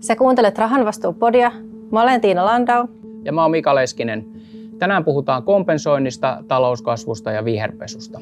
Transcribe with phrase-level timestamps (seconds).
[0.00, 1.52] Sä kuuntelet Rahan vastuupodia.
[1.90, 2.86] Mä olen Tiina Landau.
[3.24, 4.26] Ja mä oon Mika Leskinen.
[4.78, 8.20] Tänään puhutaan kompensoinnista, talouskasvusta ja viherpesusta.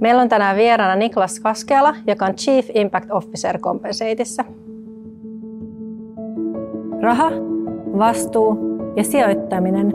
[0.00, 4.44] Meillä on tänään vieraana Niklas Kaskeala, joka on Chief Impact Officer Compensateissa.
[7.00, 7.30] Raha,
[7.98, 8.58] vastuu
[8.96, 9.92] ja sijoittaminen.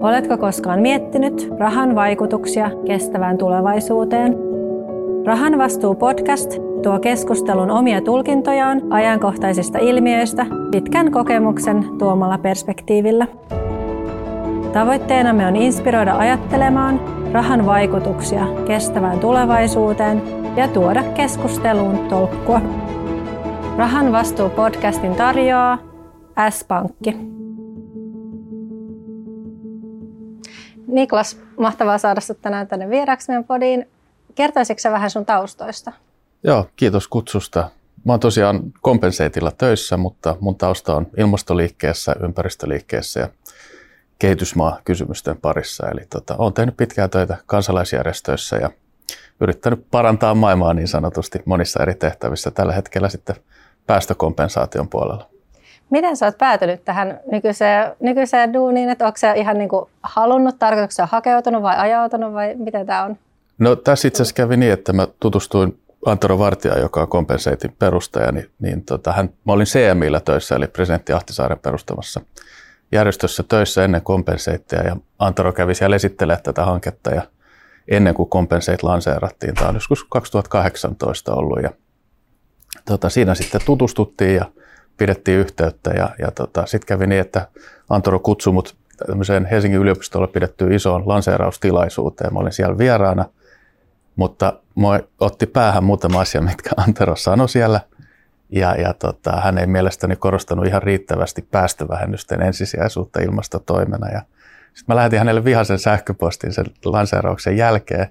[0.00, 4.47] Oletko koskaan miettinyt rahan vaikutuksia kestävään tulevaisuuteen?
[5.28, 6.50] Rahan vastuu podcast
[6.82, 13.26] tuo keskustelun omia tulkintojaan ajankohtaisista ilmiöistä pitkän kokemuksen tuomalla perspektiivillä.
[14.72, 17.00] Tavoitteenamme on inspiroida ajattelemaan
[17.32, 20.22] rahan vaikutuksia kestävään tulevaisuuteen
[20.56, 22.60] ja tuoda keskusteluun tolkkua.
[23.76, 25.78] Rahan vastuu podcastin tarjoaa
[26.50, 27.16] S-Pankki.
[30.86, 33.86] Niklas, mahtavaa saada sinut tänään tänne vieraksi meidän podiin.
[34.38, 35.92] Kertoisitko vähän sun taustoista?
[36.42, 37.70] Joo, kiitos kutsusta.
[38.04, 43.28] Mä oon tosiaan kompenseitilla töissä, mutta mun tausta on ilmastoliikkeessä, ympäristöliikkeessä ja
[44.18, 45.88] kehitysmaa-kysymysten parissa.
[45.88, 48.70] Eli tota, olen tehnyt pitkää töitä kansalaisjärjestöissä ja
[49.40, 53.36] yrittänyt parantaa maailmaa niin sanotusti monissa eri tehtävissä tällä hetkellä sitten
[53.86, 55.28] päästökompensaation puolella.
[55.90, 60.58] Miten sä oot päätynyt tähän nykyiseen, nykyiseen duuniin, että onko sä ihan niin kuin halunnut,
[60.58, 63.16] tarkoituksessa hakeutunut vai ajautunut vai miten tämä on?
[63.58, 68.32] No tässä itse asiassa kävi niin, että mä tutustuin Antero Vartija, joka on Compenseitin perustaja,
[68.32, 72.20] niin, niin tota, hän, mä olin CMillä töissä, eli presidentti Ahtisaaren perustamassa
[72.92, 77.22] järjestössä töissä ennen Compensatea, ja Antero kävi siellä esittelemään tätä hanketta, ja
[77.88, 81.70] ennen kuin Compensate lanseerattiin, tämä on joskus 2018 ollut, ja
[82.84, 84.44] tota, siinä sitten tutustuttiin ja
[84.96, 87.48] pidettiin yhteyttä, ja, ja tota, sitten kävi niin, että
[87.88, 92.32] Antero kutsui mut tämmöiseen Helsingin yliopistolla pidettyyn isoon lanseeraustilaisuuteen.
[92.32, 93.24] Mä olin siellä vieraana,
[94.18, 97.80] mutta mua otti päähän muutama asia, mitkä Antero sanoi siellä.
[98.50, 104.08] Ja, ja tota, hän ei mielestäni korostanut ihan riittävästi päästövähennysten ensisijaisuutta ilmastotoimena.
[104.08, 104.22] Ja
[104.74, 108.06] sitten mä lähetin hänelle vihaisen sähköpostin sen lanseerauksen jälkeen.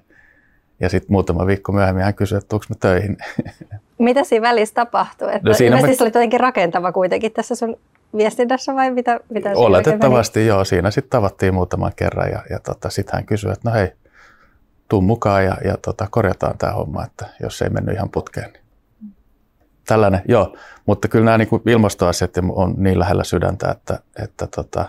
[0.80, 3.16] Ja sitten muutama viikko myöhemmin hän kysyi, että tuliko töihin.
[3.98, 5.34] Mitä siinä välissä tapahtui?
[5.34, 5.82] Että no siinä mä...
[5.82, 7.76] oli jotenkin rakentava kuitenkin tässä sun
[8.16, 9.20] viestinnässä vai mitä?
[9.30, 10.64] mitä Oletettavasti joo.
[10.64, 13.92] Siinä sitten tavattiin muutaman kerran ja, ja tota, sitten hän kysyi, että no hei,
[14.88, 18.52] tuu mukaan ja, ja tota, korjataan tämä homma, että jos ei mennyt ihan putkeen.
[18.52, 18.64] Niin.
[19.86, 20.56] Tällainen, joo.
[20.86, 24.84] Mutta kyllä nämä niin kuin ilmastoasiat on niin lähellä sydäntä, että, että tota,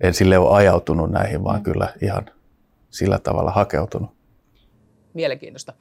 [0.00, 1.62] en sille ole ajautunut näihin, vaan mm.
[1.62, 2.26] kyllä ihan
[2.90, 4.10] sillä tavalla hakeutunut.
[5.14, 5.72] Mielenkiintoista.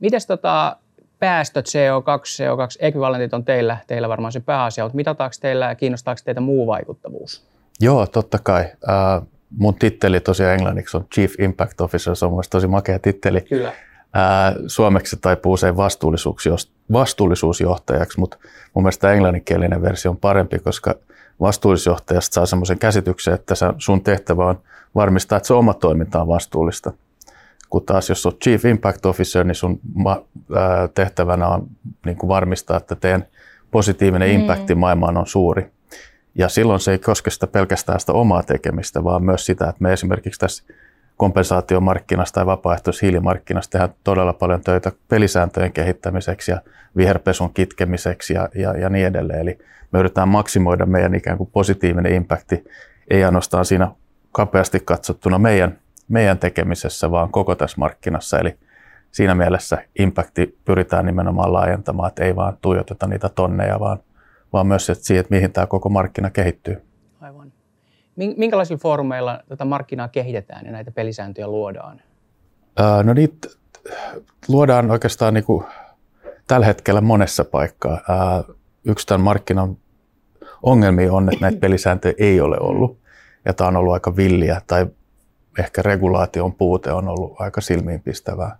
[0.00, 0.76] Mites tota,
[1.18, 6.40] päästöt, CO2, CO2-ekvivalentit on teillä, teillä varmaan se pääasia, mutta mitataanko teillä ja kiinnostaako teitä
[6.40, 7.48] muu vaikuttavuus?
[7.80, 8.64] Joo, totta kai.
[8.88, 9.22] Äh,
[9.56, 13.40] mun titteli tosiaan englanniksi on Chief Impact Officer, se on mun tosi makea titteli.
[13.40, 13.72] Kyllä.
[14.14, 18.36] Ää, suomeksi taipuu usein vastuullisuus, vastuullisuusjohtajaksi, mutta
[18.74, 20.94] mun mielestä englanninkielinen versio on parempi, koska
[21.40, 24.60] vastuullisuusjohtajasta saa semmoisen käsityksen, että sun tehtävä on
[24.94, 26.92] varmistaa, että se oma toiminta on vastuullista.
[27.70, 29.80] Kun taas jos on Chief Impact Officer, niin sun
[30.94, 31.66] tehtävänä on
[32.06, 33.26] niin kuin varmistaa, että teidän
[33.70, 34.34] positiivinen mm.
[34.34, 35.70] impacti maailmaan on suuri.
[36.34, 39.92] Ja silloin se ei koske sitä pelkästään sitä omaa tekemistä, vaan myös sitä, että me
[39.92, 40.64] esimerkiksi tässä
[41.16, 46.60] kompensaatiomarkkinassa tai vapaaehtoishiilimarkkinassa tehdään todella paljon töitä pelisääntöjen kehittämiseksi ja
[46.96, 49.40] viherpesun kitkemiseksi ja, ja, ja niin edelleen.
[49.40, 49.58] Eli
[49.92, 52.64] me yritetään maksimoida meidän ikään kuin positiivinen impakti,
[53.10, 53.90] ei ainoastaan siinä
[54.32, 55.78] kapeasti katsottuna meidän,
[56.08, 58.38] meidän tekemisessä, vaan koko tässä markkinassa.
[58.38, 58.56] Eli
[59.10, 63.98] siinä mielessä impakti pyritään nimenomaan laajentamaan, että ei vaan tuijoteta niitä tonneja, vaan
[64.52, 66.82] vaan myös että siihen, että mihin tämä koko markkina kehittyy.
[67.20, 67.52] Aivan.
[68.16, 72.00] Minkälaisilla foorumeilla tätä markkinaa kehitetään ja näitä pelisääntöjä luodaan?
[72.76, 73.48] Ää, no niitä
[74.48, 75.64] luodaan oikeastaan niin kuin
[76.46, 78.00] tällä hetkellä monessa paikkaa.
[78.08, 78.44] Ää,
[78.84, 79.76] yksi tämän markkinan
[80.62, 82.98] ongelmia on, että näitä pelisääntöjä ei ole ollut.
[83.44, 84.86] Ja tämä on ollut aika villiä tai
[85.58, 88.56] ehkä regulaation puute on ollut aika silmiinpistävää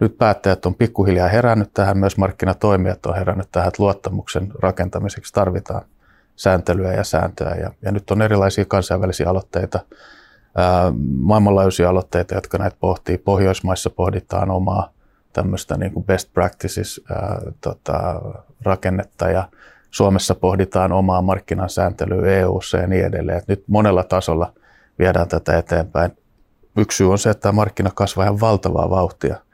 [0.00, 5.82] nyt päättäjät on pikkuhiljaa herännyt tähän, myös markkinatoimijat on herännyt tähän, että luottamuksen rakentamiseksi tarvitaan
[6.36, 7.54] sääntelyä ja sääntöä.
[7.54, 9.80] Ja, ja nyt on erilaisia kansainvälisiä aloitteita,
[10.56, 13.18] ää, maailmanlaajuisia aloitteita, jotka näitä pohtii.
[13.18, 14.92] Pohjoismaissa pohditaan omaa
[15.32, 18.20] tämmöistä niin kuin best practices ää, tota,
[18.62, 19.48] rakennetta ja
[19.90, 23.38] Suomessa pohditaan omaa markkinan sääntelyä EU-ssa ja niin edelleen.
[23.38, 24.52] Et nyt monella tasolla
[24.98, 26.18] viedään tätä eteenpäin.
[26.76, 29.36] Yksi syy on se, että tämä markkina kasvaa ihan valtavaa vauhtia–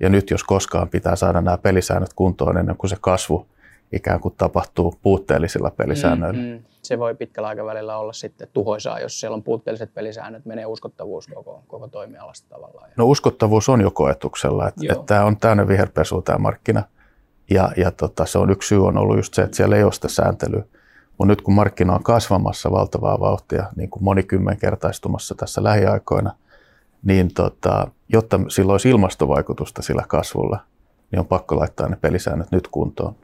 [0.00, 3.46] ja nyt jos koskaan pitää saada nämä pelisäännöt kuntoon ennen kuin se kasvu
[3.92, 6.42] ikään kuin tapahtuu puutteellisilla pelisäännöillä.
[6.42, 6.62] Mm, mm.
[6.82, 11.62] Se voi pitkällä aikavälillä olla sitten tuhoisaa, jos siellä on puutteelliset pelisäännöt, menee uskottavuus koko,
[11.68, 12.90] koko toimialasta tavallaan.
[12.96, 16.82] No uskottavuus on jo koetuksella, että, että tämä on täynnä viherpesu tämä markkina.
[17.50, 19.92] Ja, ja tota, se on yksi syy on ollut just se, että siellä ei ole
[19.92, 20.62] sitä sääntelyä.
[21.18, 26.32] Mutta nyt kun markkina on kasvamassa valtavaa vauhtia, niin kuin monikymmenkertaistumassa tässä lähiaikoina,
[27.04, 30.58] niin tota, jotta sillä olisi ilmastovaikutusta sillä kasvulla,
[31.10, 33.14] niin on pakko laittaa ne pelisäännöt nyt kuntoon.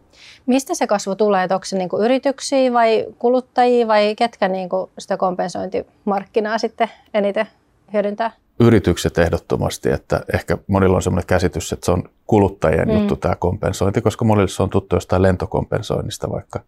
[0.47, 1.43] Mistä se kasvu tulee?
[1.43, 7.47] Onko se niinku yrityksiä vai kuluttajia vai ketkä niinku sitä kompensointimarkkinaa sitten eniten
[7.93, 8.31] hyödyntää?
[8.61, 12.95] Yritykset ehdottomasti, että ehkä monilla on sellainen käsitys, että se on kuluttajien mm.
[12.95, 16.61] juttu tämä kompensointi, koska monille se on tuttu jostain lentokompensoinnista vaikka.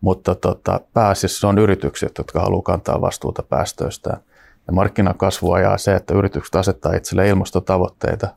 [0.00, 4.20] Mutta tota, pääasiassa se on yritykset, jotka haluaa kantaa vastuuta päästöistään.
[4.66, 8.28] Ja markkinakasvu ajaa se, että yritykset asettaa itselle ilmastotavoitteita,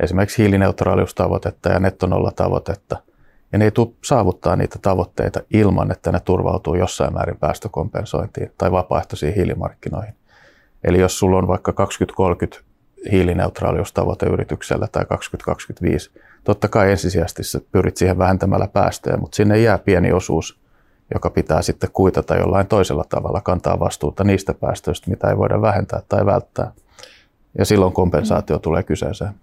[0.00, 2.96] esimerkiksi hiilineutraaliustavoitetta ja nettonollatavoitetta–
[3.52, 8.72] ja ne ei tule saavuttaa niitä tavoitteita ilman, että ne turvautuu jossain määrin päästökompensointiin tai
[8.72, 10.14] vapaaehtoisiin hiilimarkkinoihin.
[10.84, 12.70] Eli jos sulla on vaikka 2030
[13.12, 16.10] hiilineutraaliustavoite yrityksellä tai 2025,
[16.44, 20.59] totta kai ensisijaisesti pyrit siihen vähentämällä päästöjä, mutta sinne jää pieni osuus,
[21.14, 26.02] joka pitää sitten kuitata jollain toisella tavalla, kantaa vastuuta niistä päästöistä, mitä ei voida vähentää
[26.08, 26.72] tai välttää.
[27.58, 29.34] Ja silloin kompensaatio tulee kyseeseen.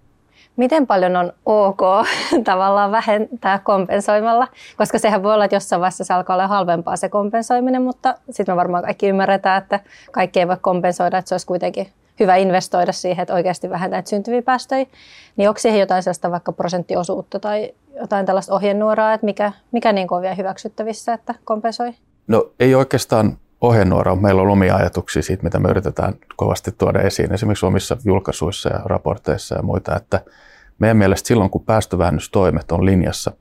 [0.56, 1.80] Miten paljon on ok
[2.44, 7.08] tavallaan vähentää kompensoimalla, koska sehän voi olla, että jossain vaiheessa se alkaa olla halvempaa se
[7.08, 9.80] kompensoiminen, mutta sitten me varmaan kaikki ymmärretään, että
[10.12, 11.88] kaikki ei voi kompensoida, että se olisi kuitenkin
[12.20, 14.86] hyvä investoida siihen, että oikeasti vähentää syntyviä päästöjä.
[15.36, 20.08] Niin onko siihen jotain sellaista vaikka prosenttiosuutta tai jotain tällaista ohjenuoraa, että mikä, mikä niin
[20.10, 21.94] on vielä hyväksyttävissä, että kompensoi?
[22.26, 24.16] No ei oikeastaan ohjenuora.
[24.16, 28.80] Meillä on omia ajatuksia siitä, mitä me yritetään kovasti tuoda esiin, esimerkiksi omissa julkaisuissa ja
[28.84, 30.20] raporteissa ja muita, että
[30.78, 33.32] meidän mielestä silloin, kun päästövähennystoimet on linjassa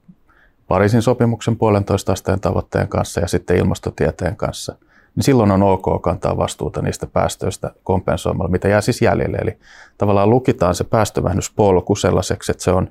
[0.67, 4.75] Pariisin sopimuksen puolentoista asteen tavoitteen kanssa ja sitten ilmastotieteen kanssa,
[5.17, 9.37] niin silloin on ok kantaa vastuuta niistä päästöistä kompensoimalla, mitä jää siis jäljelle.
[9.37, 9.57] Eli
[9.97, 12.89] tavallaan lukitaan se päästövähennyspolku sellaiseksi, että se on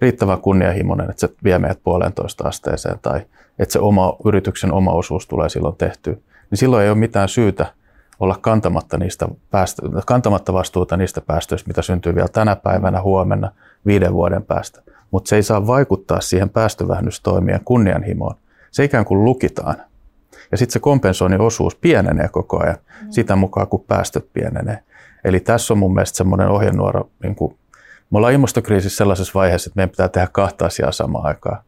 [0.00, 3.20] riittävän kunnianhimoinen, että se vie meidät puolentoista asteeseen tai
[3.58, 6.14] että se oma, yrityksen oma osuus tulee silloin tehtyä.
[6.50, 7.66] Niin silloin ei ole mitään syytä
[8.20, 13.50] olla kantamatta, niistä päästö, kantamatta vastuuta niistä päästöistä, mitä syntyy vielä tänä päivänä, huomenna,
[13.86, 14.82] viiden vuoden päästä.
[15.10, 18.34] Mutta se ei saa vaikuttaa siihen päästövähennystoimien kunnianhimoon.
[18.70, 19.76] Se ikään kuin lukitaan.
[20.52, 23.10] Ja sitten se kompensoinnin osuus pienenee koko ajan mm.
[23.10, 24.78] sitä mukaan, kun päästöt pienenee.
[25.24, 27.56] Eli tässä on mun mielestä semmoinen ohjenuora, niin kuin,
[28.10, 31.58] me ollaan ilmastokriisissä sellaisessa vaiheessa, että meidän pitää tehdä kahta asiaa samaan aikaan.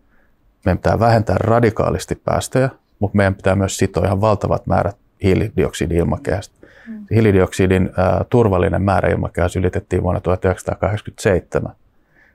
[0.65, 6.67] Meidän pitää vähentää radikaalisti päästöjä, mutta meidän pitää myös sitoa ihan valtavat määrät hiilidioksidin ilmakehästä.
[6.89, 7.07] Mm.
[7.11, 11.73] Hiilidioksidin ää, turvallinen määrä ilmakehässä ylitettiin vuonna 1987.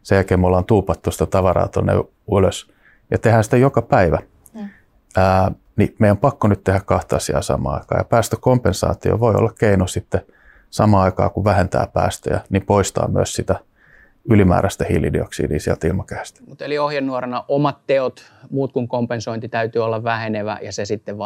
[0.04, 1.94] Sen jälkeen me ollaan tuupattu sitä tavaraa tuonne
[2.38, 2.72] ylös
[3.12, 4.20] ja tehdään sitä joka päivä.
[4.54, 4.70] Mm.
[5.18, 8.00] Ää, niin meidän on pakko nyt tehdä kahta asiaa samaan aikaan.
[8.00, 10.22] Ja päästökompensaatio voi olla keino sitten
[10.70, 13.56] samaan aikaan, kun vähentää päästöjä, niin poistaa myös sitä
[14.30, 16.40] ylimääräistä hiilidioksidia sieltä ilmakehästä.
[16.48, 21.18] Mutta eli ohjenuorana omat teot, muut kuin kompensointi täytyy olla vähenevä ja se sitten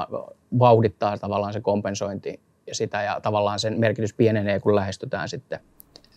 [0.59, 5.59] vauhdittaa tavallaan se kompensointi ja sitä ja tavallaan sen merkitys pienenee, kun lähestytään sitten.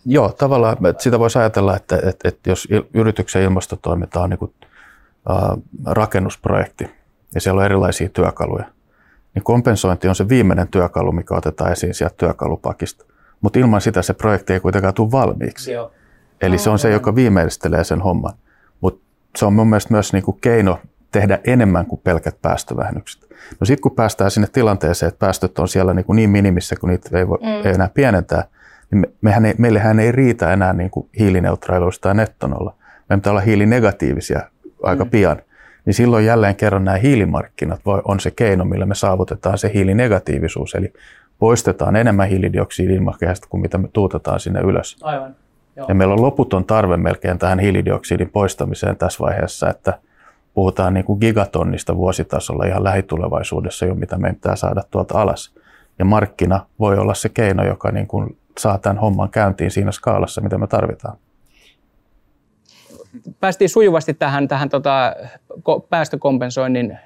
[0.05, 4.53] Joo, tavallaan sitä voisi ajatella, että, että, että jos yrityksen ilmastotoiminta on niin kuin,
[5.29, 5.37] äh,
[5.85, 6.98] rakennusprojekti
[7.35, 8.65] ja siellä on erilaisia työkaluja,
[9.35, 13.05] niin kompensointi on se viimeinen työkalu, mikä otetaan esiin sieltä työkalupakista.
[13.41, 15.71] Mutta ilman sitä se projekti ei kuitenkaan tule valmiiksi.
[15.71, 15.91] Joo.
[16.41, 18.33] Eli se on se, joka viimeistelee sen homman.
[18.81, 19.01] Mutta
[19.37, 20.79] se on mun mielestä myös niinku keino
[21.11, 23.29] tehdä enemmän kuin pelkät päästövähennykset.
[23.59, 26.89] No sitten kun päästään sinne tilanteeseen, että päästöt on siellä niin, kuin niin minimissä, kun
[26.89, 27.65] niitä ei voi mm.
[27.65, 28.43] ei enää pienentää,
[28.91, 32.75] niin mehän ei, meillähän ei riitä enää niin kuin hiilineutraalius tai nettonolla.
[33.09, 34.41] Meidän pitää olla hiilinegatiivisia
[34.83, 35.09] aika mm.
[35.09, 35.41] pian.
[35.89, 40.75] Niin silloin jälleen kerran nämä hiilimarkkinat voi, on se keino, millä me saavutetaan se hiilinegatiivisuus.
[40.75, 40.93] Eli
[41.39, 44.97] poistetaan enemmän hiilidioksidia ilmakehästä kuin mitä me tuutetaan sinne ylös.
[45.01, 45.35] Aivan.
[45.75, 45.85] Joo.
[45.87, 49.99] Ja meillä on loputon tarve melkein tähän hiilidioksidin poistamiseen tässä vaiheessa, että
[50.53, 55.53] puhutaan niin kuin gigatonnista vuositasolla ihan lähitulevaisuudessa jo, mitä meidän pitää saada tuolta alas.
[55.99, 60.41] Ja markkina voi olla se keino, joka niin kuin saa tämän homman käyntiin siinä skaalassa,
[60.41, 61.17] mitä me tarvitaan.
[63.39, 65.15] Päästiin sujuvasti tähän, tähän tota,
[65.89, 66.97] päästökompensoinnin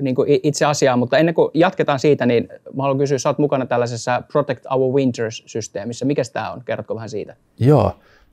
[0.00, 3.38] niin kuin itse asiaan, mutta ennen kuin jatketaan siitä, niin mä haluan kysyä, sä oot
[3.38, 6.04] mukana tällaisessa Protect Our Winters-systeemissä.
[6.04, 6.62] Mikä tämä on?
[6.64, 7.36] Kerrotko vähän siitä?
[7.58, 7.92] Joo.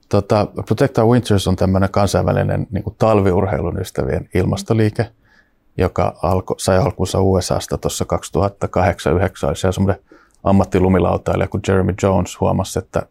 [0.10, 5.06] Tota, Protect Our Winters on tämmöinen kansainvälinen niin kuin talviurheilun ystävien ilmastoliike,
[5.78, 9.56] joka alko, sai alkunsa USAsta tuossa 2008-2009.
[9.56, 10.04] Siellä semmoinen
[10.44, 13.02] ammattilumilautailija kuin Jeremy Jones huomasi, että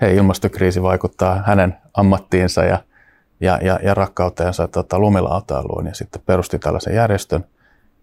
[0.00, 2.78] hei, ilmastokriisi vaikuttaa hänen ammattiinsa ja,
[3.40, 7.44] ja, ja, ja rakkauteensa tota, lumilautailuun ja sitten perusti tällaisen järjestön.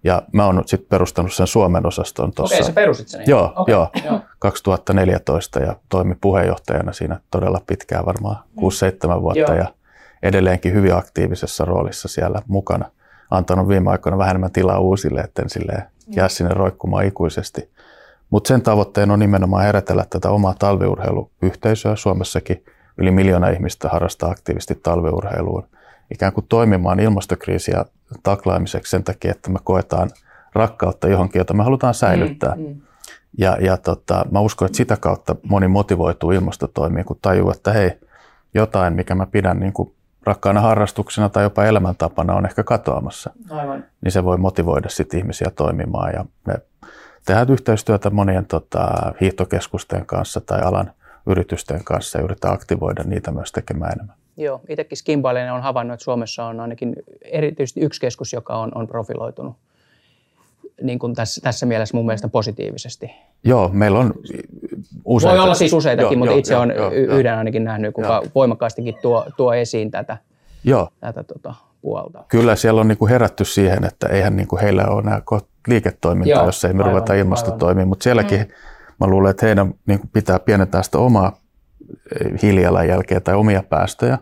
[0.04, 2.56] Ja mä oon sitten perustanut sen Suomen osaston tuossa.
[2.56, 3.24] Okei, sä perusit sen?
[3.28, 8.44] Joo, okay, joo, joo, 2014 ja toimi puheenjohtajana siinä todella pitkään, varmaan
[9.18, 9.40] 6-7 vuotta.
[9.40, 9.54] Joo.
[9.54, 9.68] Ja,
[10.24, 12.92] edelleenkin hyvin aktiivisessa roolissa siellä mukana.
[13.32, 17.72] Antanut viime aikoina vähän enemmän tilaa uusille, etten silleen jää sinne roikkumaan ikuisesti.
[18.30, 21.96] Mutta sen tavoitteena on nimenomaan herätellä tätä omaa talviurheiluyhteisöä.
[21.96, 22.66] Suomessakin
[22.98, 25.64] yli miljoona ihmistä harrastaa aktiivisesti talviurheiluun.
[26.12, 27.86] Ikään kuin toimimaan ilmastokriisiä
[28.24, 30.10] taklaamiseksi sen takia, että me koetaan
[30.54, 32.56] rakkautta johonkin, jota me halutaan säilyttää.
[32.56, 32.82] Mm, mm.
[33.38, 37.92] Ja, ja tota, mä uskon, että sitä kautta moni motivoituu ilmastotoimiin, kun tajuu, että hei,
[38.54, 43.32] jotain, mikä mä pidän niin kuin rakkaana harrastuksena tai jopa elämäntapana on ehkä katoamassa.
[43.50, 43.84] Aivan.
[44.04, 46.14] Niin se voi motivoida sitten ihmisiä toimimaan.
[46.14, 46.54] Ja me
[47.26, 50.92] tehdään yhteistyötä monien tota, hiihtokeskusten kanssa tai alan
[51.28, 54.16] yritysten kanssa ja yritetään aktivoida niitä myös tekemään enemmän.
[54.38, 58.88] Joo, itsekin Skimbailinen on havainnut, että Suomessa on ainakin erityisesti yksi keskus, joka on, on
[58.88, 59.56] profiloitunut
[60.82, 63.12] niin kuin tässä, tässä mielessä mun mielestä positiivisesti.
[63.44, 64.14] Joo, meillä on
[65.06, 65.36] useita.
[65.36, 68.26] Voi olla siis useitakin, joo, mutta joo, itse olen yhden ainakin nähnyt, kuka joo.
[68.36, 70.18] voimakkaastikin tuo, tuo esiin tätä,
[70.64, 70.90] joo.
[71.00, 72.24] tätä tota, puolta.
[72.28, 75.22] Kyllä siellä on niin kuin herätty siihen, että eihän niin kuin heillä ole enää
[75.68, 78.48] liiketoimintaa, jos ei me aivan, ruveta ilmastotoimiin, mutta sielläkin mm.
[79.00, 81.38] Mä luulen, että heidän niin kuin pitää pienentää sitä omaa
[82.22, 84.18] eh, hiilijalanjälkeä tai omia päästöjä,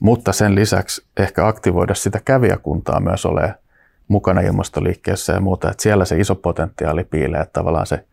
[0.00, 3.54] mutta sen lisäksi ehkä aktivoida sitä kävijäkuntaa myös olemaan
[4.08, 8.04] mukana ilmastoliikkeessä ja muuta, että siellä se iso potentiaali piilee, että tavallaan se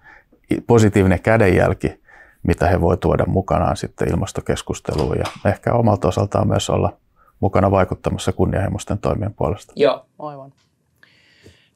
[0.67, 2.01] positiivinen kädenjälki,
[2.43, 6.97] mitä he voi tuoda mukanaan sitten ilmastokeskusteluun ja ehkä omalta osaltaan myös olla
[7.39, 9.73] mukana vaikuttamassa kunnianhimoisten toimien puolesta.
[9.75, 10.53] Joo, aivan.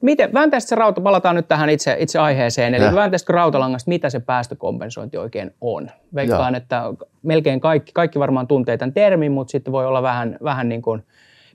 [0.00, 4.20] Miten, vääntäisitkö se rauta, palataan nyt tähän itse, itse aiheeseen, eli vääntäisitkö rautalangasta, mitä se
[4.20, 5.90] päästökompensointi oikein on?
[6.14, 6.58] Veikkaan, ja.
[6.58, 6.82] että
[7.22, 11.02] melkein kaikki, kaikki varmaan tuntee tämän termin, mutta sitten voi olla vähän, vähän niin kuin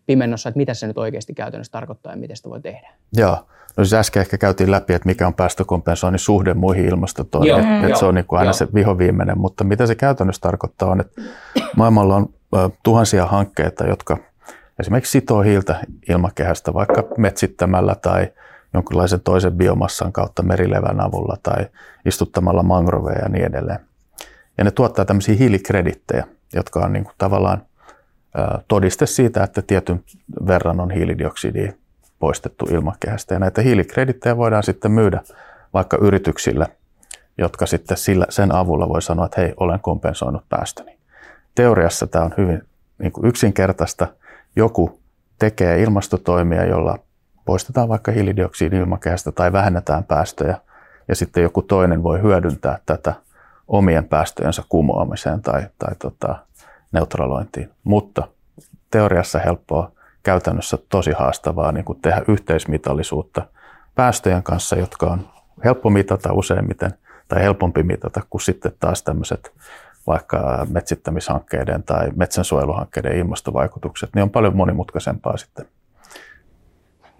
[0.05, 2.89] pimennossa, että mitä se nyt oikeasti käytännössä tarkoittaa ja miten sitä voi tehdä.
[3.17, 3.37] Joo,
[3.77, 7.99] no siis äsken ehkä käytiin läpi, että mikä on päästökompensoinnin suhde muihin ilmastotoimiin, että, että
[7.99, 8.53] se on niin kuin aina Joo.
[8.53, 11.21] se vihoviimeinen, mutta mitä se käytännössä tarkoittaa on, että
[11.75, 12.29] maailmalla on
[12.83, 14.17] tuhansia hankkeita, jotka
[14.81, 18.27] esimerkiksi sitoo hiiltä ilmakehästä vaikka metsittämällä tai
[18.73, 21.65] jonkinlaisen toisen biomassan kautta merilevän avulla tai
[22.05, 23.79] istuttamalla mangroveja ja niin edelleen.
[24.57, 27.61] Ja ne tuottaa tämmöisiä hiilikredittejä, jotka on niin kuin tavallaan
[28.67, 30.03] todiste siitä, että tietyn
[30.47, 31.73] verran on hiilidioksidia
[32.19, 33.35] poistettu ilmakehästä.
[33.35, 35.21] Ja näitä hiilikredittejä voidaan sitten myydä
[35.73, 36.67] vaikka yrityksille,
[37.37, 40.97] jotka sitten sillä, sen avulla voi sanoa, että hei, olen kompensoinut päästöni.
[41.55, 42.61] Teoriassa tämä on hyvin
[42.97, 44.07] niin kuin yksinkertaista.
[44.55, 44.99] Joku
[45.39, 46.97] tekee ilmastotoimia, jolla
[47.45, 50.57] poistetaan vaikka hiilidioksidi ilmakehästä tai vähennetään päästöjä,
[51.07, 53.13] ja sitten joku toinen voi hyödyntää tätä
[53.67, 56.35] omien päästöjensä kumoamiseen tai, tai tota,
[56.91, 57.69] neutralointiin.
[57.83, 58.27] Mutta
[58.91, 59.91] teoriassa helppoa,
[60.23, 63.47] käytännössä tosi haastavaa niin kuin tehdä yhteismitallisuutta
[63.95, 65.29] päästöjen kanssa, jotka on
[65.63, 66.91] helppo mitata useimmiten
[67.27, 69.51] tai helpompi mitata kuin sitten taas tämmöiset
[70.07, 75.65] vaikka metsittämishankkeiden tai metsänsuojeluhankkeiden ilmastovaikutukset, niin on paljon monimutkaisempaa sitten.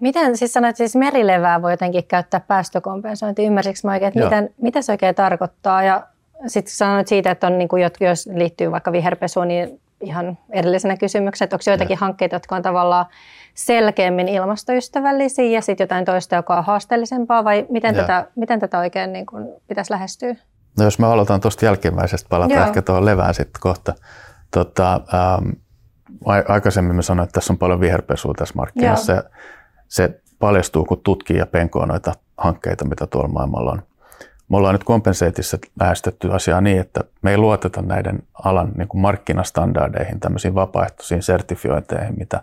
[0.00, 4.82] Miten siis sanoit, siis merilevää voi jotenkin käyttää päästökompensointi, ymmärsikö mä oikein, että miten, mitä
[4.82, 6.06] se oikein tarkoittaa ja
[6.46, 11.44] sitten sanoit siitä, että on, niin kuin, jos liittyy vaikka viherpesuun, niin ihan erillisenä kysymyksenä,
[11.44, 11.98] että onko joitakin ja.
[11.98, 13.06] hankkeita, jotka on tavallaan
[13.54, 19.12] selkeämmin ilmastoystävällisiä ja sitten jotain toista, joka on haasteellisempaa, vai miten, tätä, miten tätä oikein
[19.12, 20.36] niin kuin, pitäisi lähestyä?
[20.78, 22.66] No jos mä aloitan tuosta jälkimmäisestä, palataan Joo.
[22.66, 23.94] ehkä tuohon levään sitten kohta.
[24.50, 25.50] Tota, ähm,
[26.48, 29.12] aikaisemmin mä sanoin, että tässä on paljon viherpesua tässä markkinassa.
[29.12, 29.22] Joo.
[29.88, 33.82] Se paljastuu, kun tutkii ja penkoo noita hankkeita, mitä tuolla maailmalla on
[34.52, 39.00] me ollaan nyt kompenseitissa lähestetty asiaa niin, että me ei luoteta näiden alan niin kuin
[39.00, 42.42] markkinastandardeihin, tämmöisiin vapaaehtoisiin sertifiointeihin, mitä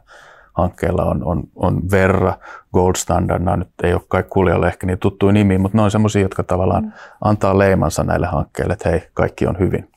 [0.60, 2.34] hankkeilla on, on, on Verra,
[2.74, 5.92] Gold Standard, nämä nyt ei ole kai kuulijalle ehkä niin tuttuja nimi, mutta ne on
[5.92, 6.92] semmoisia, jotka tavallaan mm.
[7.22, 9.90] antaa leimansa näille hankkeille, että hei, kaikki on hyvin.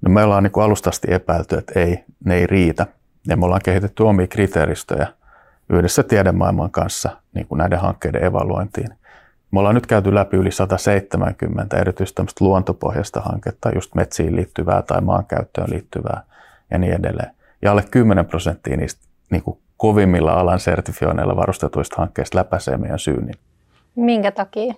[0.00, 2.86] No me ollaan niin alustasti epäilty, että ei, ne ei riitä.
[3.26, 5.06] Ja me ollaan kehitetty omia kriteeristöjä
[5.70, 8.88] yhdessä tiedemaailman kanssa niin kuin näiden hankkeiden evaluointiin.
[9.50, 15.00] Me ollaan nyt käyty läpi yli 170 erityisesti tämmöistä luontopohjaista hanketta, just metsiin liittyvää tai
[15.00, 16.22] maankäyttöön liittyvää
[16.70, 17.30] ja niin edelleen.
[17.62, 23.34] Ja alle 10 prosenttia niistä niin kuin kovimmilla alan sertifioineilla varustetuista hankkeista läpäisee meidän syynnin.
[23.96, 24.74] Minkä takia?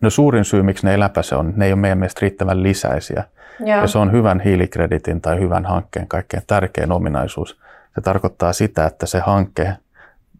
[0.00, 3.24] No suurin syy, miksi ne ei läpäise, on, ne ei ole meidän mielestä riittävän lisäisiä.
[3.60, 3.80] Joo.
[3.80, 7.60] Ja se on hyvän hiilikreditin tai hyvän hankkeen kaikkein tärkein ominaisuus.
[7.94, 9.72] Se tarkoittaa sitä, että se hanke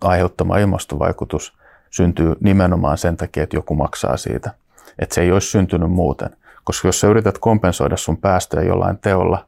[0.00, 1.52] aiheuttama ilmastovaikutus
[1.90, 4.50] syntyy nimenomaan sen takia, että joku maksaa siitä.
[4.98, 6.30] Että se ei olisi syntynyt muuten.
[6.64, 9.44] Koska jos sä yrität kompensoida sun päästöjä jollain teolla,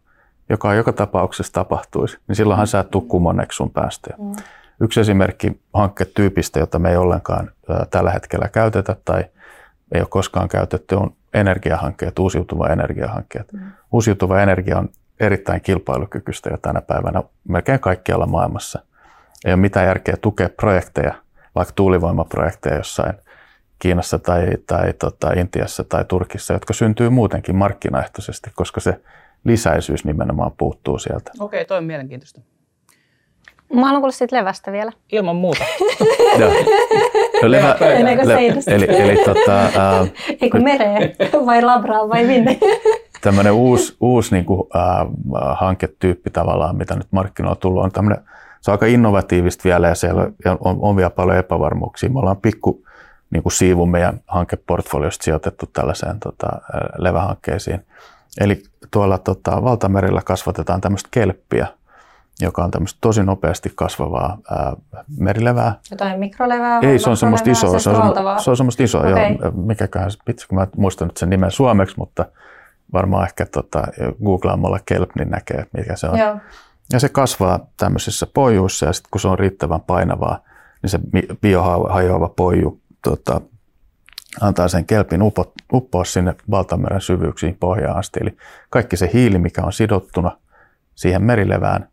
[0.48, 3.08] joka joka tapauksessa tapahtuisi, niin silloinhan sä et tuu
[3.52, 4.16] sun päästöjä.
[4.18, 4.32] Mm.
[4.82, 7.50] Yksi esimerkki hankketyypistä, jota me ei ollenkaan
[7.90, 9.24] tällä hetkellä käytetä tai
[9.94, 13.52] ei ole koskaan käytetty, on energiahankkeet, uusiutuva energiahankkeet.
[13.52, 13.60] Mm.
[13.92, 14.88] Uusiutuva energia on
[15.20, 18.82] erittäin kilpailukykyistä jo tänä päivänä melkein kaikkialla maailmassa.
[19.44, 21.14] Ei ole mitään järkeä tukea projekteja,
[21.54, 23.14] vaikka tuulivoimaprojekteja jossain
[23.78, 29.00] Kiinassa tai, tai tota, Intiassa tai Turkissa, jotka syntyy muutenkin markkinaehtoisesti, koska se
[29.44, 31.30] lisäisyys nimenomaan puuttuu sieltä.
[31.40, 32.40] Okei, okay, toi on mielenkiintoista.
[33.72, 34.92] Mä haluan kuulla siitä levästä vielä.
[35.12, 35.64] Ilman muuta.
[37.42, 40.06] No, levä, le, eli, eli tota, ää,
[40.40, 41.14] Ei kun mereen,
[41.46, 42.58] vai labraa vai minne?
[43.22, 45.06] Tämmöinen uusi, uusi niin kuin, ää,
[45.54, 48.24] hanketyyppi tavallaan, mitä nyt markkinoilla on tullut, on tämmöinen,
[48.60, 50.22] se on aika innovatiivista vielä ja siellä
[50.60, 52.10] on, on vielä paljon epävarmuuksia.
[52.10, 52.84] Me ollaan pikku
[53.30, 56.48] niin kuin siivun meidän hankeportfoliosta sijoitettu tällaiseen tota,
[56.98, 57.86] levähankkeisiin.
[58.40, 61.66] Eli tuolla tota, valtamerillä kasvatetaan tämmöistä kelppiä,
[62.40, 64.72] joka on tämmöistä tosi nopeasti kasvavaa ää,
[65.18, 65.74] merilevää.
[65.90, 66.80] Jotain mikrolevää?
[66.82, 67.78] Ei, se on semmoista isoa.
[67.78, 69.36] Se on, se on semmoista isoa, okay.
[69.42, 69.50] joo.
[69.50, 72.26] Mikäköhän, pitsi, kun mä muistan nyt sen nimen suomeksi, mutta
[72.92, 73.82] varmaan ehkä tota,
[74.24, 76.18] googlaamalla kelp, niin näkee, mikä se on.
[76.18, 76.36] Joo.
[76.92, 80.38] Ja se kasvaa tämmöisissä pojuissa ja sitten kun se on riittävän painavaa,
[80.82, 80.98] niin se
[81.40, 83.40] biohajoava poju tota,
[84.40, 88.20] antaa sen kelpin uppo, uppoa sinne valtameren syvyyksiin pohjaan asti.
[88.22, 88.36] Eli
[88.70, 90.38] kaikki se hiili, mikä on sidottuna
[90.94, 91.88] siihen merilevään,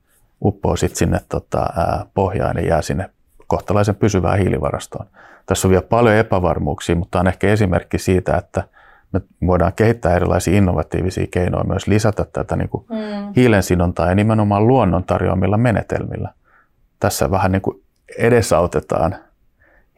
[0.46, 3.10] uppoo sitten sinne tota, ää, pohjaan ja jää sinne
[3.48, 5.06] kohtalaisen pysyvään hiilivarastoon.
[5.46, 8.64] Tässä on vielä paljon epävarmuuksia, mutta on ehkä esimerkki siitä, että
[9.12, 13.34] me voidaan kehittää erilaisia innovatiivisia keinoja myös lisätä tätä niin kuin mm.
[13.36, 16.34] hiilen sidontaa ja nimenomaan luonnon tarjoamilla menetelmillä.
[17.00, 17.84] Tässä vähän niin kuin
[18.18, 19.16] edesautetaan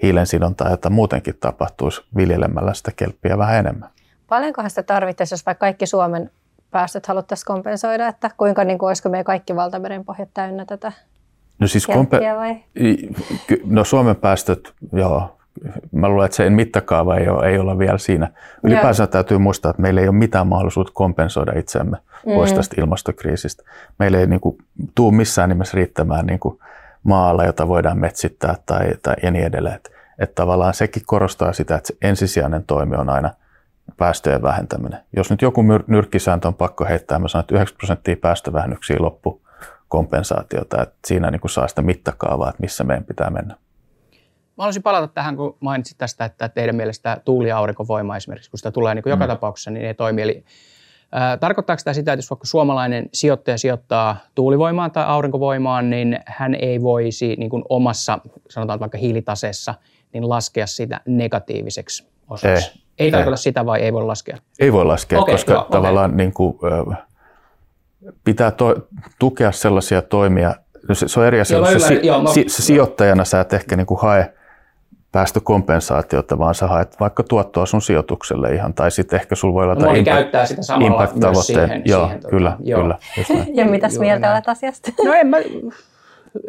[0.04, 3.90] hiilen sidontaa, jota muutenkin tapahtuisi viljelemällä sitä kelppiä vähän enemmän.
[4.28, 6.32] Paljonkohan sitä tarvittaisiin, jos vaikka kaikki Suomen
[6.72, 10.92] päästöt haluttaisiin kompensoida, että kuinka niin kuin, olisiko meidän kaikki valtameren pohjat täynnä tätä
[11.60, 12.64] no siis kompe- vai?
[13.66, 15.38] No Suomen päästöt, joo.
[15.92, 18.32] Mä luulen, että se mittakaava ei ole, ei olla vielä siinä.
[18.64, 19.08] Ylipäänsä joo.
[19.08, 22.34] täytyy muistaa, että meillä ei ole mitään mahdollisuutta kompensoida itseämme mm.
[22.34, 23.64] pois tästä ilmastokriisistä.
[24.00, 24.58] Meillä ei niin kuin,
[24.96, 26.60] tuu missään nimessä riittämään niin kuin,
[27.04, 29.76] maalla, jota voidaan metsittää tai, tai ja niin edelleen.
[29.76, 33.30] Että, että tavallaan sekin korostaa sitä, että se ensisijainen toimi on aina
[33.98, 35.00] päästöjen vähentäminen.
[35.16, 39.42] Jos nyt joku nyrkkisääntö on pakko heittää, mä sanon, että 9 prosenttia päästövähennyksiä loppu
[39.88, 43.56] kompensaatiota, että siinä niin kuin saa sitä mittakaavaa, että missä meidän pitää mennä.
[44.58, 48.58] Mä haluaisin palata tähän, kun mainitsit tästä, että teidän mielestä tuuli- ja aurinkovoima esimerkiksi, kun
[48.58, 49.30] sitä tulee niin kuin joka mm.
[49.30, 50.24] tapauksessa, niin ne toimii.
[50.24, 50.44] Eli
[51.40, 56.82] Tarkoittaako tämä sitä, että jos vaikka suomalainen sijoittaja sijoittaa tuulivoimaan tai aurinkovoimaan, niin hän ei
[56.82, 59.74] voisi niin kuin omassa, sanotaan vaikka hiilitaseessa,
[60.14, 62.72] niin laskea sitä negatiiviseksi osaksi?
[62.76, 64.38] Ei, ei tarkoita sitä vai ei voi laskea?
[64.60, 66.18] Ei voi laskea, okay, koska joo, tavallaan okay.
[66.18, 66.58] niin kuin,
[68.24, 68.76] pitää to,
[69.20, 70.56] tukea sellaisia toimia,
[70.90, 73.76] no se, se on eri asia, joo, si, joo, mä, si, sijoittajana sä et ehkä
[73.76, 74.34] niin kuin hae
[75.12, 79.76] päästökompensaatiota, vaan sä haet vaikka tuottoa sun sijoitukselle ihan, tai sitten ehkä sulla voi olla
[79.76, 82.82] no, impact, käyttää sitä samalla myös siihen, joo, siihen, kyllä, joo.
[82.82, 82.98] kyllä.
[83.54, 84.92] ja mitäs mieltä olet asiasta?
[85.06, 85.38] No en mä,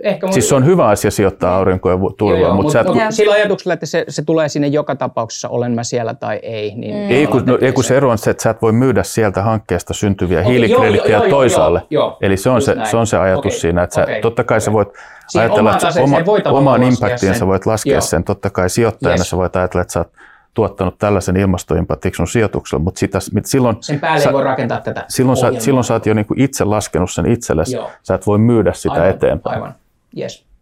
[0.02, 0.32] Ehkä mun...
[0.32, 2.56] Siis se on hyvä asia sijoittaa aurinko- ja tuulivoimaa.
[2.56, 6.14] Mutta mut, mut, sillä ajatuksella, että se, se tulee sinne joka tapauksessa, olen mä siellä
[6.14, 6.74] tai ei.
[6.74, 7.10] Niin mm.
[7.10, 9.42] ei, kun, no, ei kun se ero on se, että sä et voi myydä sieltä
[9.42, 11.82] hankkeesta syntyviä okay, hiilikredittejä joo, joo, toisaalle.
[11.90, 14.20] Joo, joo, Eli se on se, se on se ajatus okay, siinä, että okay, sä,
[14.20, 14.60] totta kai okay.
[14.60, 14.88] sä voit
[15.28, 18.00] Siihen ajatella, että oma, omaan impactiin sä voit laskea joo.
[18.00, 18.24] sen.
[18.24, 19.30] Totta kai sijoittajana yes.
[19.30, 20.12] sä voit ajatella, että sä oot
[20.54, 23.76] tuottanut tällaisen ilmastoimpaktin sun sijoituksella, mutta sitä, silloin...
[23.80, 27.10] Sen päälle sä, voi rakentaa tätä Silloin sä, silloin sä oot jo niinku itse laskenut
[27.10, 27.90] sen itsellesi, Joo.
[28.02, 29.56] sä et voi myydä sitä aivan, eteenpäin.
[29.56, 29.74] Aivan,
[30.18, 30.52] yes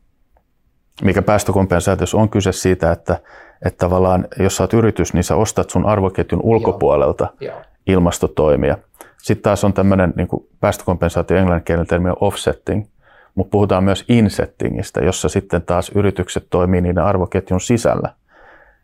[1.03, 3.19] mikä päästökompensaatiossa on kyse siitä, että,
[3.65, 7.63] että tavallaan jos sä oot yritys, niin sä ostat sun arvoketjun ulkopuolelta Joo.
[7.87, 8.79] ilmastotoimia.
[9.23, 10.29] Sitten taas on tämmöinen niin
[10.61, 12.87] päästökompensaatio englanninkielinen termi on offsetting,
[13.35, 18.15] mutta puhutaan myös insettingistä, jossa sitten taas yritykset toimii niiden arvoketjun sisällä.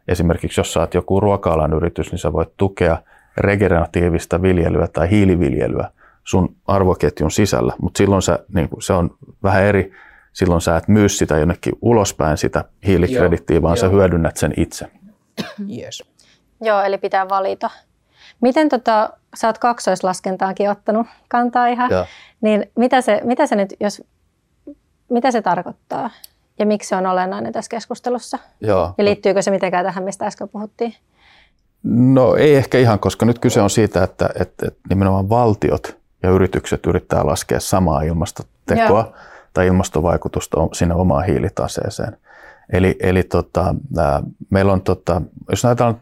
[0.09, 2.99] Esimerkiksi jos sä oot joku ruoka-alan yritys, niin sä voit tukea
[3.37, 5.91] regeneratiivista viljelyä tai hiiliviljelyä
[6.25, 9.11] sun arvoketjun sisällä, mutta silloin sä, niin se on
[9.43, 9.93] vähän eri
[10.37, 13.81] silloin sä et myy sitä jonnekin ulospäin sitä hiilikredittiä, vaan Joo.
[13.81, 14.87] sä hyödynnät sen itse.
[15.79, 16.03] Yes.
[16.61, 17.71] Joo, eli pitää valita.
[18.41, 22.07] Miten tota, sä oot kaksoislaskentaankin ottanut kantaa ihan, Joo.
[22.41, 24.03] niin mitä se, mitä se nyt, jos,
[25.11, 26.11] mitä se tarkoittaa?
[26.59, 28.39] Ja miksi se on olennainen tässä keskustelussa?
[28.61, 28.95] Joo.
[28.99, 30.95] Ja liittyykö se mitenkään tähän, mistä äsken puhuttiin?
[31.83, 36.31] No ei ehkä ihan, koska nyt kyse on siitä, että, että, että nimenomaan valtiot ja
[36.31, 39.01] yritykset yrittää laskea samaa ilmastotekoa.
[39.01, 39.13] Joo
[39.57, 42.17] tai ilmastovaikutusta sinne omaan hiilitaseeseen.
[42.73, 45.99] Eli, eli tota, ää, meillä on, tota, jos ajatellaan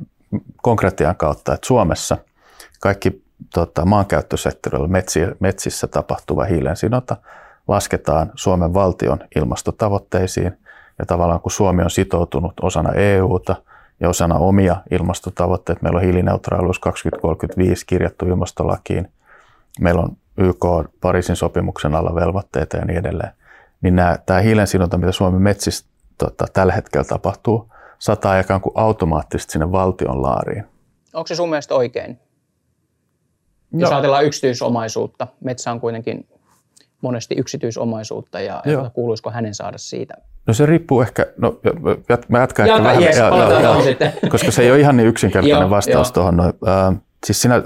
[0.63, 2.19] konkretian kautta, että Suomessa
[2.81, 3.23] kaikki
[3.55, 7.17] tota, maankäyttösektorilla metsi, metsissä tapahtuva hiilensidonta
[7.69, 10.59] lasketaan Suomen valtion ilmastotavoitteisiin.
[10.99, 13.57] Ja tavallaan kun Suomi on sitoutunut osana EUta
[14.01, 19.09] ja osana omia ilmastotavoitteita, meillä on hiilineutraalius 2035 kirjattu ilmastolakiin,
[19.81, 20.65] meillä on YK
[21.01, 23.33] Pariisin sopimuksen alla velvoitteita ja niin edelleen,
[23.81, 25.87] niin nämä, tämä hiilensidonta, mitä Suomen metsissä
[26.19, 30.65] tota, tällä hetkellä tapahtuu, sataa ikään kuin automaattisesti sinne valtion laariin.
[31.15, 32.19] Onko se sun mielestä oikein?
[33.73, 33.81] No.
[33.81, 36.27] Jos ajatellaan yksityisomaisuutta, metsä on kuitenkin
[37.05, 38.91] monesti yksityisomaisuutta ja Joo.
[38.93, 40.15] kuuluisiko hänen saada siitä?
[40.47, 41.61] No se riippuu ehkä, no
[42.29, 44.13] mä jatkan Jatka, ehkä yes, vähän, ja, ja, sitten.
[44.33, 46.37] koska se ei ole ihan niin yksinkertainen vastaus tuohon.
[46.37, 47.63] No, äh, siis sinä,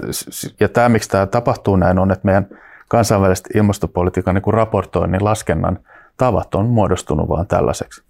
[0.59, 2.47] ja tämä, miksi tämä tapahtuu näin, on, että meidän
[2.87, 5.79] kansainväliset ilmastopolitiikan niin raportoinnin laskennan
[6.17, 8.03] tavat on muodostunut vaan tällaiseksi.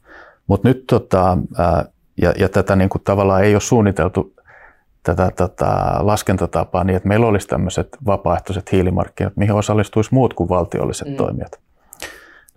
[0.48, 1.86] Mutta nyt tota, ää,
[2.22, 4.34] ja, ja tätä niin kuin tavallaan ei ole suunniteltu
[5.04, 11.08] tätä tota, laskentatapaa niin, että meillä olisi tämmöiset vapaaehtoiset hiilimarkkinat, mihin osallistuisi muut kuin valtiolliset
[11.08, 11.16] mm.
[11.16, 11.60] toimijat.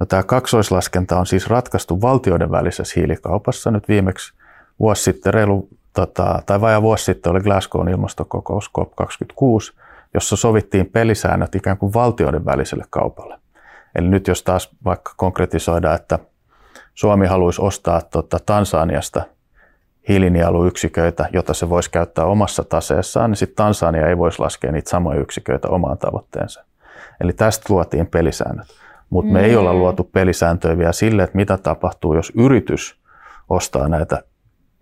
[0.01, 4.33] No, tämä kaksoislaskenta on siis ratkaistu valtioiden välisessä hiilikaupassa nyt viimeksi
[4.81, 9.79] vuosi sitten, reilu, tota, tai vajaa vuosi sitten oli Glasgown ilmastokokous COP26,
[10.15, 13.39] jossa sovittiin pelisäännöt ikään kuin valtioiden väliselle kaupalle.
[13.95, 16.19] Eli nyt jos taas vaikka konkretisoidaan, että
[16.95, 19.23] Suomi haluaisi ostaa tota Tansaniasta
[20.09, 25.21] hiilinieluyksiköitä, jota se voisi käyttää omassa taseessaan, niin sitten Tansania ei voisi laskea niitä samoja
[25.21, 26.65] yksiköitä omaan tavoitteensa.
[27.21, 28.67] Eli tästä luotiin pelisäännöt.
[29.11, 29.33] Mutta mm.
[29.33, 29.79] me ei olla mm.
[29.79, 32.97] luotu pelisääntöjä vielä sille, että mitä tapahtuu, jos yritys
[33.49, 34.23] ostaa näitä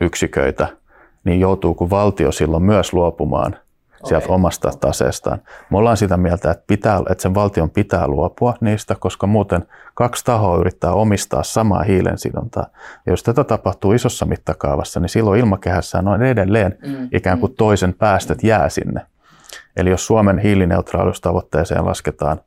[0.00, 0.68] yksiköitä,
[1.24, 3.56] niin joutuuko valtio silloin myös luopumaan–
[4.04, 4.34] sieltä okay.
[4.34, 5.38] omasta taseestaan.
[5.70, 10.24] Me ollaan sitä mieltä, että, pitää, että sen valtion pitää luopua niistä, koska muuten kaksi
[10.24, 12.66] tahoa yrittää omistaa samaa hiilensidontaa.
[13.06, 17.08] Ja jos tätä tapahtuu isossa mittakaavassa, niin silloin ilmakehässä on edelleen mm.
[17.12, 17.56] ikään kuin mm.
[17.56, 19.00] toisen päästöt jää sinne.
[19.76, 22.40] Eli jos Suomen hiilineutraaliustavoitteeseen lasketaan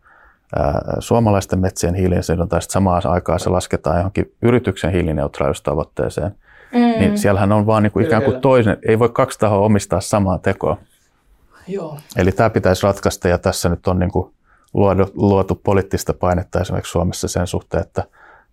[0.56, 6.36] ää, suomalaisten metsien hiilensidontaa, sitten samaan aikaan se lasketaan johonkin yrityksen hiilineutraaliustavoitteeseen,
[6.74, 6.80] mm.
[6.80, 10.38] niin siellähän on vaan niin kuin ikään kuin toisen, ei voi kaksi tahoa omistaa samaa
[10.38, 10.78] tekoa.
[11.68, 12.00] Joo.
[12.18, 14.34] Eli tämä pitäisi ratkaista ja tässä nyt on niin kuin
[14.74, 18.04] luotu, luotu poliittista painetta esimerkiksi Suomessa sen suhteen, että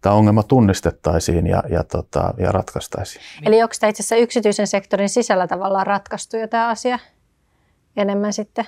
[0.01, 3.25] tämä ongelma tunnistettaisiin ja, ja, tota, ja ratkaistaisiin.
[3.47, 6.99] Eli onko tämä itse asiassa yksityisen sektorin sisällä tavallaan ratkaistu jo tämä asia
[7.97, 8.67] enemmän sitten?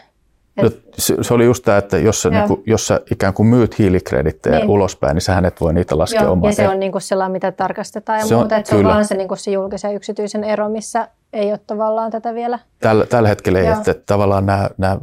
[0.56, 3.46] No, se, se oli just tämä, että jos sä, niin kuin, jos sä ikään kuin
[3.46, 4.70] myyt hiilikredittejä niin.
[4.70, 6.50] ulospäin, niin sähän et voi niitä laskea omaan.
[6.50, 8.54] Ja se on niin kuin sellainen, mitä tarkastetaan ja se muuta.
[8.54, 11.50] On, että se on vaan se, niin kuin se julkisen ja yksityisen ero, missä ei
[11.50, 12.58] ole tavallaan tätä vielä.
[12.80, 14.98] Tällä, tällä hetkellä ei, että tavallaan nämä, nämä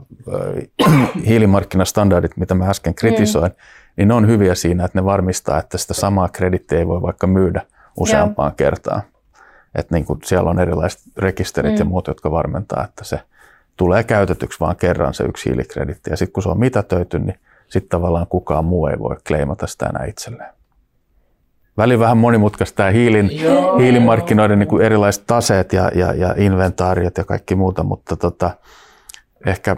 [1.28, 3.58] hiilimarkkinastandardit, mitä mä äsken kritisoin, mm.
[3.98, 7.28] niin ne on hyviä siinä, että ne varmistaa, että sitä samaa kredittiä ei voi vaikka
[7.28, 7.62] myydä
[7.98, 8.56] useampaan Joo.
[8.56, 9.02] kertaan.
[9.76, 11.80] Että niin kuin siellä on erilaiset rekisterit mm.
[11.80, 13.20] ja muut, jotka varmentaa, että se
[13.80, 16.10] tulee käytetyksi vain kerran se yksi hiilikreditti.
[16.10, 19.86] Ja sitten kun se on mitätöity, niin sitten tavallaan kukaan muu ei voi kleimata sitä
[19.86, 20.54] enää itselleen
[21.80, 23.32] väli vähän monimutkaista tämä hiilin,
[23.80, 28.52] hiilimarkkinoiden niin kuin erilaiset taseet ja, ja, ja inventaariot ja kaikki muuta, mutta tota,
[29.46, 29.76] ehkä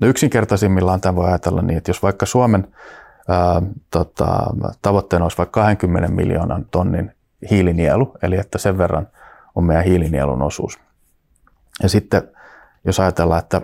[0.00, 2.68] no yksinkertaisimmillaan tämä voi ajatella niin, että jos vaikka Suomen
[3.28, 4.26] ää, tota,
[4.82, 7.12] tavoitteena olisi vaikka 20 miljoonan tonnin
[7.50, 9.08] hiilinielu, eli että sen verran
[9.54, 10.78] on meidän hiilinielun osuus.
[11.82, 12.22] Ja sitten
[12.84, 13.62] jos ajatellaan, että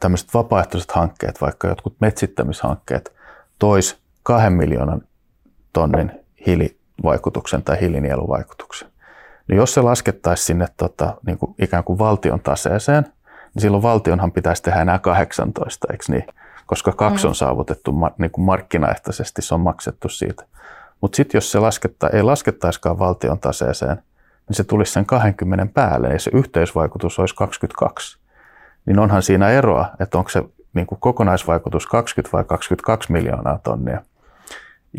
[0.00, 3.12] tämmöiset vapaaehtoiset hankkeet, vaikka jotkut metsittämishankkeet,
[3.58, 5.02] tois kahden miljoonan
[5.72, 6.12] tonnin
[6.46, 8.88] hiili, vaikutuksen tai hiilinieluvaikutuksen.
[9.48, 13.04] No jos se laskettaisiin sinne tota, niin kuin ikään kuin valtion taseeseen,
[13.54, 16.26] niin silloin valtionhan pitäisi tehdä enää 18, eikö niin?
[16.66, 17.34] Koska kaksi on mm.
[17.34, 20.44] saavutettu niin kuin markkinaehtoisesti, se on maksettu siitä.
[21.00, 23.96] Mutta sitten jos se lasketta, ei laskettaisikaan valtion taseeseen,
[24.48, 28.21] niin se tulisi sen 20 päälle ja se yhteisvaikutus olisi 22.
[28.86, 30.42] Niin onhan siinä eroa, että onko se
[30.74, 34.02] niin kuin kokonaisvaikutus 20 vai 22 miljoonaa tonnia.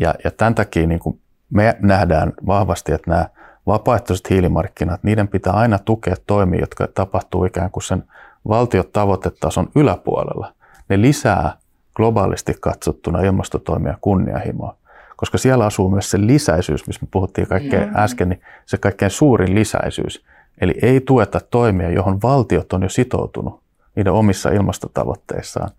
[0.00, 1.20] Ja, ja tämän takia niin kuin
[1.50, 3.28] me nähdään vahvasti, että nämä
[3.66, 8.04] vapaaehtoiset hiilimarkkinat, niiden pitää aina tukea toimia, jotka tapahtuu ikään kuin sen
[8.48, 10.52] valtiotavoitetason yläpuolella.
[10.88, 11.56] Ne lisää
[11.94, 14.76] globaalisti katsottuna ilmastotoimia kunnianhimoa,
[15.16, 17.96] koska siellä asuu myös se lisäisyys, missä me puhuttiin kaikkein mm.
[17.96, 20.24] äsken, niin se kaikkein suurin lisäisyys.
[20.60, 23.63] Eli ei tueta toimia, johon valtiot on jo sitoutunut
[23.96, 25.70] niiden omissa ilmastotavoitteissaan,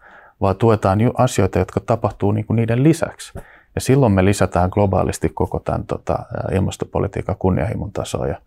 [0.42, 3.34] vaan tuetaan asioita, jotka tapahtuu niin kuin niiden lisäksi.
[3.76, 6.20] Ja silloin me lisätään globaalisti koko tämän tota,
[6.54, 8.42] ilmastopolitiikan kunnianhimon tasoa ja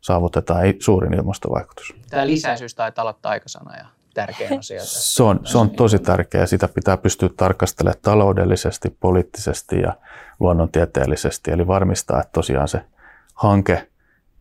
[0.00, 1.94] saavutetaan suurin ilmastovaikutus.
[2.10, 4.84] Tämä lisäisyys taitaa olla taikasana ja tärkeä asia.
[4.84, 6.46] Se on, se on tosi tärkeä.
[6.46, 9.92] Sitä pitää pystyä tarkastelemaan taloudellisesti, poliittisesti ja
[10.40, 11.50] luonnontieteellisesti.
[11.50, 12.80] Eli varmistaa, että tosiaan se
[13.34, 13.88] hanke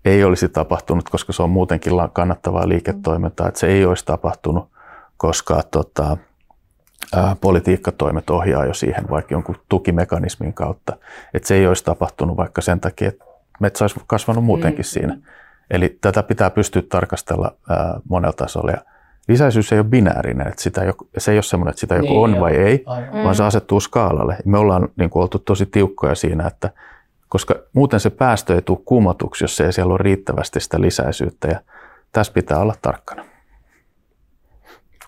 [0.08, 4.70] ei olisi tapahtunut, koska se on muutenkin kannattavaa liiketoimintaa, että se ei olisi tapahtunut,
[5.18, 6.18] koska tota,
[7.42, 10.98] politiikkatoimet ohjaa jo siihen vaikka jonkun tukimekanismin kautta.
[11.34, 13.26] Että se ei olisi tapahtunut vaikka sen takia, että
[13.60, 14.84] metsä olisi kasvanut muutenkin mm.
[14.84, 15.18] siinä.
[15.72, 17.52] Eli tätä pitää pystyä tarkastella
[18.10, 18.72] monella tasolla.
[18.72, 18.78] Ja
[19.28, 22.36] lisäisyys ei ole binäärinen, että sitä joku, se ei ole semmoinen, että sitä joku Niin,
[22.36, 23.24] on vai ei, Aivan.
[23.24, 24.38] vaan se asettuu skaalalle.
[24.46, 26.70] Me ollaan niin kuin, oltu tosi tiukkoja siinä, että
[27.28, 31.60] koska muuten se päästö ei tule kumotuksi, jos ei siellä ole riittävästi sitä lisäisyyttä ja
[32.12, 33.26] tässä pitää olla tarkkana.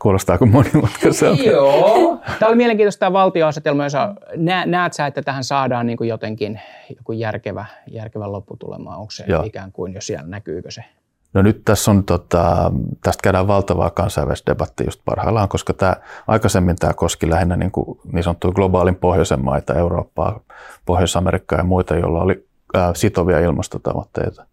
[0.02, 1.44] Kuulostaako monimutkaiselta?
[1.44, 2.20] Joo.
[2.40, 6.62] Tämä oli mielenkiintoista tämä valtioasetelma, jossa nä- näet sä, että tähän saadaan niin kuin jotenkin
[6.98, 8.98] joku järkevä, järkevä lopputulema.
[8.98, 9.44] Onko se Joo.
[9.44, 10.84] ikään kuin, jos siellä näkyykö se?
[11.34, 12.72] No nyt tässä on, tota,
[13.04, 15.96] tästä käydään valtavaa kansainvälistä debattia just parhaillaan, koska tämä,
[16.28, 20.40] aikaisemmin tämä koski lähinnä niin, kuin niin sanottuja globaalin pohjoisen maita, Eurooppaa,
[20.86, 24.46] Pohjois-Amerikkaa ja muita, joilla oli ää, sitovia ilmastotavoitteita.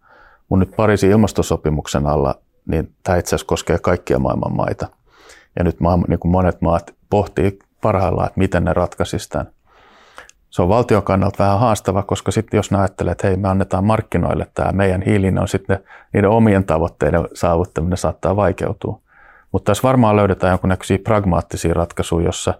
[0.49, 2.35] Mutta nyt Pariisin ilmastosopimuksen alla,
[2.67, 4.89] niin tämä itse asiassa koskee kaikkia maailman maita.
[5.59, 9.56] Ja nyt maailman, niin kuin monet maat pohtii parhaillaan, että miten ne ratkaisisivat tämän.
[10.57, 13.85] Se on valtion kannalta vähän haastava, koska sitten jos ne ajattelee, että hei me annetaan
[13.85, 15.79] markkinoille tämä meidän hiilinen on sitten
[16.13, 19.01] niiden omien tavoitteiden saavuttaminen saattaa vaikeutua.
[19.53, 22.55] Mutta tässä varmaan löydetään jonkunnäköisiä pragmaattisia ratkaisuja, jossa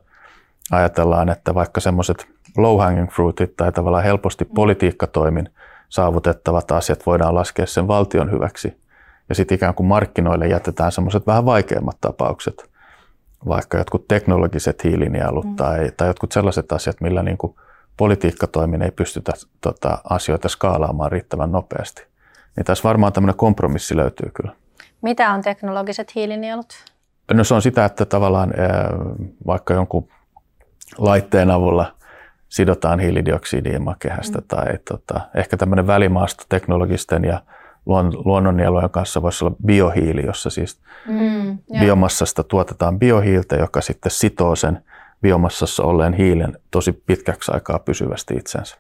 [0.71, 5.49] ajatellaan, että vaikka semmoiset low hanging fruitit tai tavallaan helposti politiikkatoimin
[5.89, 8.81] saavutettavat asiat voidaan laskea sen valtion hyväksi.
[9.29, 12.71] Ja sitten ikään kuin markkinoille jätetään semmoiset vähän vaikeammat tapaukset,
[13.49, 15.57] vaikka jotkut teknologiset hiilinielut mm.
[15.57, 17.57] tai, tai jotkut sellaiset asiat, millä niin kuin
[17.97, 22.07] politiikkatoimin ei pystytä tota, asioita skaalaamaan riittävän nopeasti.
[22.57, 24.53] Niin tässä varmaan tämmöinen kompromissi löytyy kyllä.
[25.03, 26.75] Mitä on teknologiset hiilinielut?
[27.35, 28.53] No se on sitä, että tavallaan
[29.47, 30.09] vaikka jonkun
[30.99, 31.97] laitteen avulla
[32.49, 34.45] sidotaan hiilidioksidia ilmakehästä mm.
[34.49, 37.43] tai tota, ehkä tämmöinen välimaasto teknologisten ja
[37.87, 44.57] luon, luonnonnielujen kanssa voisi olla biohiili, jossa siis Mm, biomassasta tuotetaan biohiiltä, joka sitten sitoo
[44.57, 44.85] sen
[45.23, 48.77] biomassassa olleen hiilen tosi pitkäksi aikaa pysyvästi itsensä.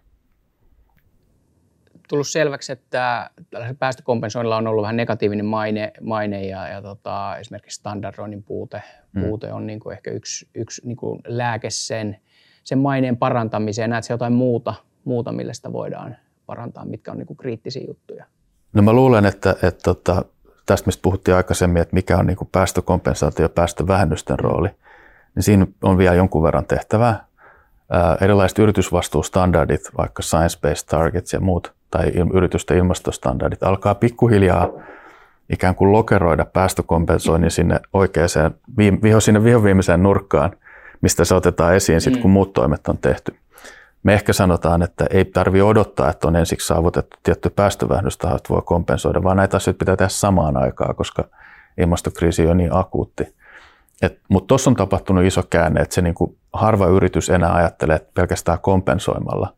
[2.08, 7.78] tullut selväksi, että tällaisella päästökompensoinnilla on ollut vähän negatiivinen maine, maine ja, ja tota, esimerkiksi
[7.78, 8.82] standardoinnin puute,
[9.16, 9.22] Mm.
[9.22, 12.16] puute on niin kuin ehkä yksi, yksi niin kuin lääke sen,
[12.64, 13.90] sen maineen parantamiseen.
[13.90, 18.24] Näetkö jotain muuta, muuta, millä sitä voidaan parantaa, mitkä on niin kuin kriittisiä juttuja?
[18.72, 20.22] No mä luulen, että, että, että
[20.66, 24.68] tästä mistä puhuttiin aikaisemmin, että mikä on niin kuin päästökompensaatio ja päästövähennysten rooli,
[25.36, 27.24] niin siinä on vielä jonkun verran tehtävää.
[27.90, 34.68] Ää, erilaiset yritysvastuustandardit, vaikka science-based targets ja muut, tai yritysten ilmastostandardit, alkaa pikkuhiljaa
[35.52, 38.28] ikään kuin lokeroida päästökompensoinnin sinne oikeaan,
[39.02, 40.50] viho, sinne vihoviimeiseen nurkkaan,
[41.00, 43.36] mistä se otetaan esiin sitten, kun muut toimet on tehty.
[44.02, 48.62] Me ehkä sanotaan, että ei tarvi odottaa, että on ensiksi saavutettu tietty päästövähennystaho, että voi
[48.64, 51.24] kompensoida, vaan näitä asioita pitää tehdä samaan aikaan, koska
[51.78, 53.34] ilmastokriisi on niin akuutti.
[54.28, 58.58] Mutta tuossa on tapahtunut iso käänne, että se niinku harva yritys enää ajattelee, että pelkästään
[58.58, 59.52] kompensoimalla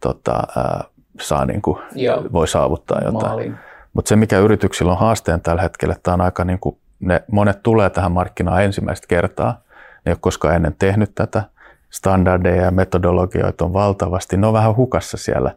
[0.00, 0.84] tota, ää,
[1.20, 2.24] saa niinku, Joo.
[2.32, 3.56] voi saavuttaa jotain.
[3.92, 7.62] Mutta se, mikä yrityksillä on haasteen tällä hetkellä, että on aika niin kuin, ne monet
[7.62, 9.60] tulee tähän markkinaan ensimmäistä kertaa.
[9.70, 11.42] Ne ei ole koskaan ennen tehnyt tätä.
[11.90, 14.36] Standardeja ja metodologioita on valtavasti.
[14.36, 15.54] Ne on vähän hukassa siellä.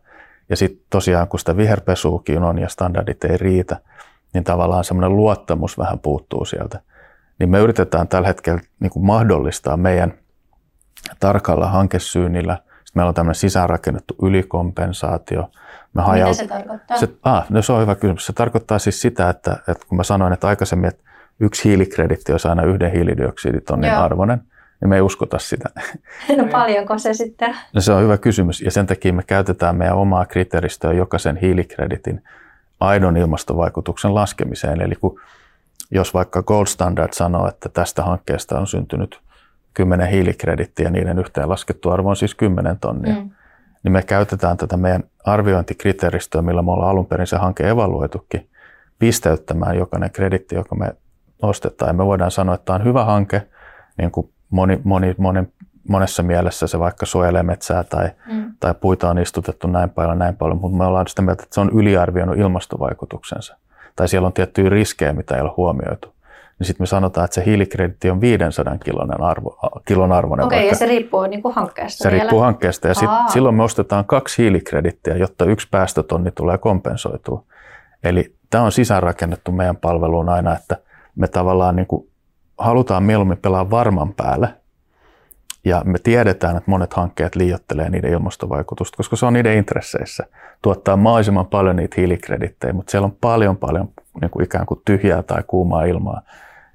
[0.50, 3.78] Ja sitten tosiaan, kun sitä viherpesuukin on ja standardit ei riitä,
[4.34, 6.80] niin tavallaan semmoinen luottamus vähän puuttuu sieltä.
[7.40, 10.14] Niin me yritetään tällä hetkellä niin kuin mahdollistaa meidän
[11.20, 12.56] tarkalla hankesyynnillä.
[12.56, 15.42] Sitten meillä on tämmöinen sisäänrakennettu ylikompensaatio.
[15.42, 16.98] Me Mitä hajaut- se tarkoittaa?
[16.98, 18.26] se, ah, no se on hyvä kysymys.
[18.26, 21.04] Se tarkoittaa siis sitä, että, että kun mä sanoin, että aikaisemmin, että
[21.40, 24.02] yksi hiilikreditti olisi aina yhden hiilidioksiditonnin Joo.
[24.02, 24.42] arvoinen,
[24.82, 25.70] niin me ei uskota sitä.
[26.38, 27.56] No paljonko se sitten?
[27.74, 32.24] No se on hyvä kysymys ja sen takia me käytetään meidän omaa kriteeristöä jokaisen hiilikreditin
[32.80, 34.82] aidon ilmastovaikutuksen laskemiseen.
[34.82, 35.20] Eli kun,
[35.92, 39.22] jos vaikka Gold Standard sanoo, että tästä hankkeesta on syntynyt
[39.74, 43.30] 10 hiilikredittiä ja niiden yhteenlaskettu arvo on siis 10 tonnia, mm.
[43.84, 48.50] niin me käytetään tätä meidän arviointikriteeristöä, millä me ollaan alun perin se hanke evaluoitukin,
[49.00, 50.96] pisteyttämään jokainen kreditti, joka me
[51.42, 51.90] ostetaan.
[51.90, 53.48] Ja me voidaan sanoa, että tämä on hyvä hanke,
[53.98, 55.44] niin kuin moni, moni, moni,
[55.90, 58.54] monessa mielessä se vaikka suojelee metsää tai, mm.
[58.60, 61.62] tai puita on istutettu näin paljon, näin paljon, mutta me ollaan sitä mieltä, että se
[61.62, 63.58] on yliarvioinut ilmastovaikutuksensa.
[63.96, 66.14] Tai siellä on tiettyjä riskejä, mitä ei ole huomioitu.
[66.60, 70.46] Niin sitten me sanotaan, että se hiilikreditti on 500 kilon, arvo, kilon arvoinen.
[70.46, 72.24] Okei, vaikka ja se riippuu niin kuin hankkeesta se vielä.
[72.24, 72.88] riippuu hankkeesta.
[72.88, 73.28] Ja sit, Aa.
[73.28, 77.44] silloin me ostetaan kaksi hiilikredittiä, jotta yksi päästötonni tulee kompensoitua.
[78.04, 80.78] Eli tämä on sisäänrakennettu meidän palveluun aina, että
[81.16, 82.10] me tavallaan niin kuin
[82.58, 84.50] halutaan mieluummin pelaa varman päälle.
[85.66, 90.26] Ja me tiedetään, että monet hankkeet liiottelee niiden ilmastovaikutusta, koska se on niiden intresseissä
[90.62, 93.90] tuottaa mahdollisimman paljon niitä hiilikredittejä, mutta siellä on paljon paljon
[94.22, 96.22] niin kuin ikään kuin tyhjää tai kuumaa ilmaa.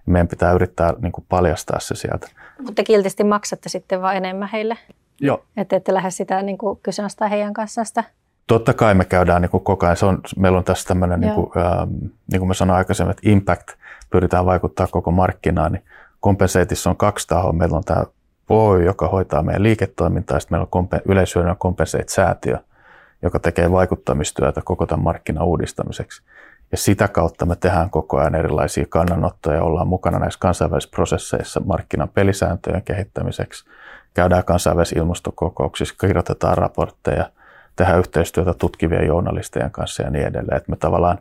[0.07, 2.29] Meidän pitää yrittää niin kuin paljastaa se sieltä.
[2.67, 4.79] Mutta kiltisti maksatte sitten vaan enemmän heille.
[5.21, 5.45] Joo.
[5.57, 8.05] Että ette lähde sitä niin kuin kyseenalaistaa heidän kanssaan sitä.
[8.47, 11.35] Totta kai me käydään niin kuin koko ajan, se on, meillä on tässä tämmöinen, niin
[11.35, 11.91] kuin, ähm,
[12.31, 13.69] niin kuin mä sanoin aikaisemmin, että impact
[14.11, 15.85] pyritään vaikuttaa koko markkinaan, niin
[16.21, 17.53] kompenseitissa on kaksi tahoa.
[17.53, 18.05] Meillä on tämä
[18.49, 22.59] Oy, joka hoitaa meidän liiketoimintaa, sitten meillä on yleishyödynnä Compensate-säätiö,
[23.23, 26.23] joka tekee vaikuttamistyötä koko tämän markkinan uudistamiseksi.
[26.73, 32.09] Ja sitä kautta me tehdään koko ajan erilaisia kannanottoja, ollaan mukana näissä kansainvälisissä prosesseissa markkinan
[32.09, 33.65] pelisääntöjen kehittämiseksi,
[34.15, 37.31] käydään kansainvälisissä ilmastokokouksissa, kirjoitetaan raportteja,
[37.77, 40.57] tehdään yhteistyötä tutkivien journalistien kanssa ja niin edelleen.
[40.57, 41.19] Että me tavallaan,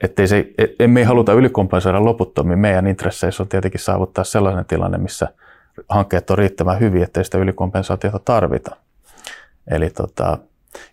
[0.00, 2.58] ettei se, emme haluta ylikompensoida loputtomiin.
[2.58, 5.28] Meidän intresseissä on tietenkin saavuttaa sellainen tilanne, missä
[5.88, 8.76] hankkeet on riittävän hyviä, ettei sitä ylikompensaatiota tarvita.
[9.70, 10.38] Eli tota,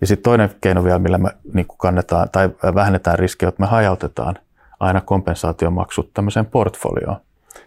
[0.02, 4.36] ja sitten toinen keino vielä, millä me niin kannetaan tai vähennetään riskejä, että me hajautetaan
[4.80, 7.18] aina kompensaatiomaksut tämmöiseen portfolioon.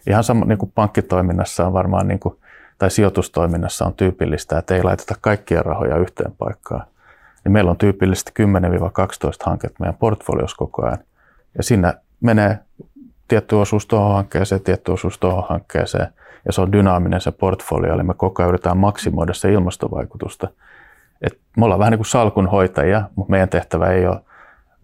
[0.06, 2.36] Ihan sama niin kuin pankkitoiminnassa on varmaan, niin kuin,
[2.78, 6.86] tai sijoitustoiminnassa on tyypillistä, että ei laiteta kaikkia rahoja yhteen paikkaan.
[7.44, 8.44] Niin meillä on tyypillisesti 10-12
[9.46, 10.98] hanketta meidän portfoliossa koko ajan.
[11.56, 12.58] Ja siinä menee
[13.30, 16.06] tietty osuus tuohon hankkeeseen, tietty osuus tuohon hankkeeseen.
[16.46, 20.48] Ja se on dynaaminen se portfolio, eli me koko ajan yritetään maksimoida se ilmastovaikutusta–
[21.22, 24.20] et me ollaan vähän niin kuin salkunhoitajia, mutta meidän tehtävä ei ole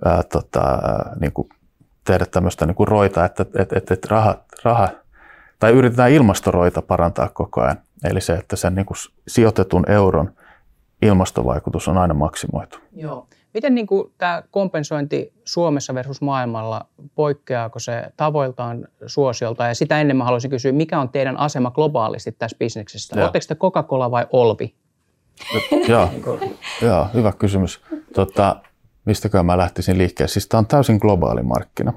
[0.04, 0.78] ää, tota,
[1.20, 1.48] niin kuin
[2.04, 4.88] tehdä tämmöistä niin kuin roita, että et, et, et raha, raha,
[5.58, 7.76] tai yritetään ilmastoroita parantaa koko ajan.
[8.04, 8.96] Eli se, että sen niin kuin
[9.28, 10.32] sijoitetun euron
[11.02, 12.78] ilmastovaikutus on aina maksimoitu.
[12.92, 13.26] Joo.
[13.56, 19.66] Miten niin kuin tämä kompensointi Suomessa versus maailmalla, poikkeaako se tavoiltaan suosiolta?
[19.66, 23.16] Ja sitä ennen mä haluaisin kysyä, mikä on teidän asema globaalisti tässä bisneksessä?
[23.20, 24.74] Oletteko te Coca-Cola vai Olvi?
[25.88, 26.10] Joo,
[26.82, 27.80] joo, hyvä kysymys.
[28.14, 28.56] Tota,
[29.04, 30.28] mistäkö mä lähtisin liikkeelle?
[30.28, 31.92] Siis tämä on täysin globaali markkina.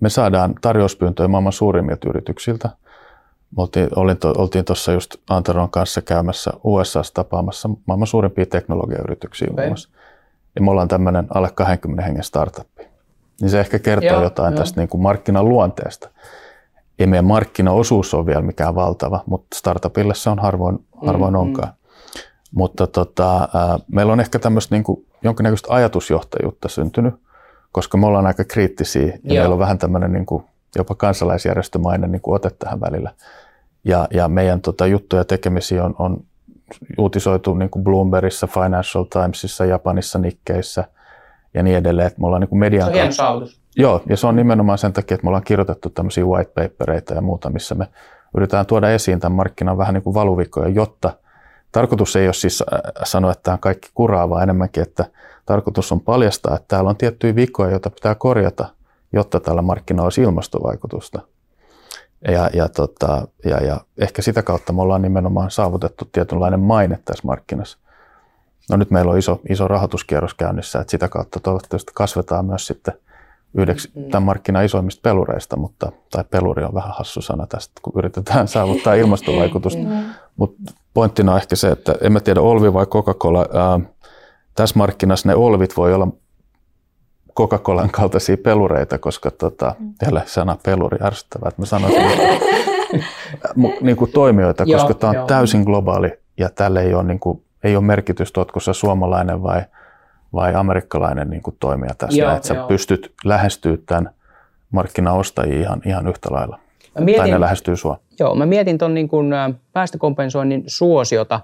[0.00, 2.68] Me saadaan tarjouspyyntöjä maailman suurimmilta yrityksiltä.
[3.56, 3.88] Me oltiin,
[4.36, 9.66] oltiin tuossa just Antaron kanssa käymässä USAssa tapaamassa maailman suurimpia teknologiayrityksiä okay.
[9.66, 9.76] muun
[10.54, 12.82] Ja me ollaan tämmöinen alle 20 hengen startuppi.
[13.40, 14.60] Niin se ehkä kertoo joo, jotain joo.
[14.60, 16.08] tästä niin kuin markkinan luonteesta.
[16.98, 21.68] Ei meidän markkinaosuus ole vielä mikään valtava, mutta startupille se on harvoin, harvoin mm, onkaan.
[21.68, 21.74] Mm.
[22.54, 27.14] Mutta tota, ää, meillä on ehkä tämmöistä niin kuin, jonkinnäköistä ajatusjohtajuutta syntynyt,
[27.72, 29.40] koska me ollaan aika kriittisiä ja Joo.
[29.40, 30.44] meillä on vähän tämmöinen niin kuin,
[30.76, 33.12] jopa kansalaisjärjestömainen niin kuin ote tähän välillä.
[33.84, 36.24] Ja, ja meidän tota, juttuja tekemisiä on, on
[36.98, 40.84] uutisoitu niin kuin Bloombergissa, Financial Timesissa, Japanissa, Nikkeissä
[41.54, 42.06] ja niin edelleen.
[42.06, 43.60] Että me ollaan niin kuin median se on kanssa.
[43.76, 47.20] Joo, ja se on nimenomaan sen takia, että me ollaan kirjoitettu tämmöisiä white papereita ja
[47.20, 47.86] muuta, missä me
[48.36, 51.10] yritetään tuoda esiin tämän markkinan vähän niin kuin valuvikoja, jotta–
[51.72, 55.04] Tarkoitus ei ole siis äh, sanoa, että tämä on kaikki kuraa, enemmänkin, että
[55.46, 58.68] tarkoitus on paljastaa, että täällä on tiettyjä vikoja, joita pitää korjata,
[59.12, 61.20] jotta tällä markkinalla olisi ilmastovaikutusta.
[62.28, 67.26] Ja, ja, tota, ja, ja ehkä sitä kautta me ollaan nimenomaan saavutettu tietynlainen maine tässä
[67.26, 67.78] markkinassa.
[68.70, 72.94] No nyt meillä on iso, iso rahoituskierros käynnissä, että sitä kautta toivottavasti kasvetaan myös sitten
[73.54, 74.04] yhdeksi mm.
[74.04, 78.94] tämän markkinan isoimmista pelureista, mutta, tai peluri on vähän hassu sana tästä, kun yritetään saavuttaa
[78.94, 79.82] ilmastovaikutusta.
[79.82, 80.04] Mm.
[80.36, 83.46] Mutta pointtina on ehkä se, että en mä tiedä Olvi vai Coca-Cola.
[83.54, 83.80] Ää,
[84.54, 86.08] tässä markkinassa ne Olvit voi olla
[87.36, 92.02] Coca-Colan kaltaisia pelureita, koska tota, jälleen sana peluri ärsyttävää, että mä sanoisin
[93.80, 95.26] niin kuin toimijoita, koska tämä on joo.
[95.26, 99.62] täysin globaali ja tälle ei ole, niin kuin, ei ole merkitystä, oletko sä suomalainen vai,
[100.32, 102.68] vai amerikkalainen niin kuin toimija tässä, joo, että sä joo.
[102.68, 104.10] pystyt lähestyä tämän
[104.70, 106.58] markkinaostajia ihan, ihan yhtä lailla.
[106.98, 108.00] Mä mietin, tai ne lähestyy sua.
[108.20, 109.34] Joo, mä mietin tuon niin kuin
[109.72, 111.40] päästökompensoinnin suosiota.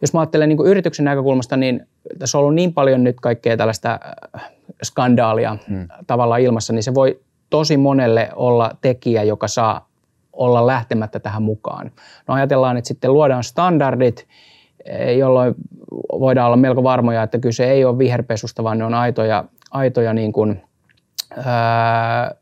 [0.00, 1.86] Jos mä ajattelen niin kuin yrityksen näkökulmasta, niin
[2.18, 4.00] tässä on ollut niin paljon nyt kaikkea tällaista
[4.82, 5.88] skandaalia hmm.
[6.06, 7.20] tavallaan ilmassa, niin se voi
[7.50, 9.88] tosi monelle olla tekijä, joka saa
[10.32, 11.90] olla lähtemättä tähän mukaan.
[12.28, 14.26] No ajatellaan, että sitten luodaan standardit,
[14.84, 15.54] e, jolloin
[16.12, 20.32] voidaan olla melko varmoja, että kyse ei ole viherpesusta, vaan ne on aitoja, aitoja niin
[20.32, 20.62] kuin,
[21.44, 22.34] ää,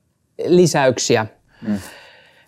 [0.46, 1.26] lisäyksiä.
[1.66, 1.78] Hmm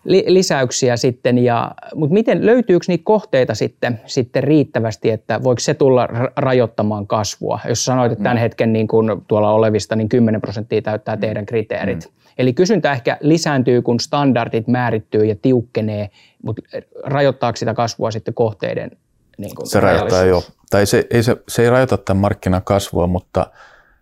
[0.03, 1.37] li, lisäyksiä sitten.
[1.37, 7.59] Ja, mutta miten, löytyykö niitä kohteita sitten, sitten riittävästi, että voiko se tulla rajoittamaan kasvua?
[7.67, 8.41] Jos sanoit, että tämän mm.
[8.41, 12.05] hetken niin kun tuolla olevista niin 10 prosenttia täyttää teidän kriteerit.
[12.05, 12.23] Mm.
[12.37, 16.09] Eli kysyntä ehkä lisääntyy, kun standardit määrittyy ja tiukkenee,
[16.43, 16.61] mutta
[17.03, 18.91] rajoittaako sitä kasvua sitten kohteiden
[19.37, 20.43] niin Se rajoittaa jo.
[20.69, 23.47] Tai se, ei, se, se ei rajoita tämän markkinan kasvua, mutta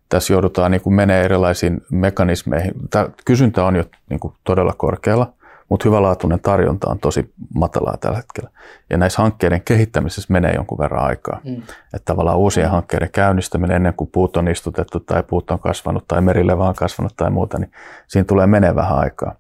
[0.10, 2.74] tässä joudutaan niin kuin menee erilaisiin mekanismeihin.
[2.90, 5.34] Tämä kysyntä on jo niin kuin todella korkealla
[5.72, 8.50] mutta hyvälaatuinen tarjonta on tosi matalaa tällä hetkellä.
[8.90, 11.40] Ja näissä hankkeiden kehittämisessä menee jonkun verran aikaa.
[11.44, 11.56] Mm.
[11.94, 16.22] Että tavallaan uusien hankkeiden käynnistäminen ennen kuin puut on istutettu tai puut on kasvanut tai
[16.22, 17.72] merilevä on kasvanut tai muuta, niin
[18.08, 19.36] siinä tulee menee vähän aikaa.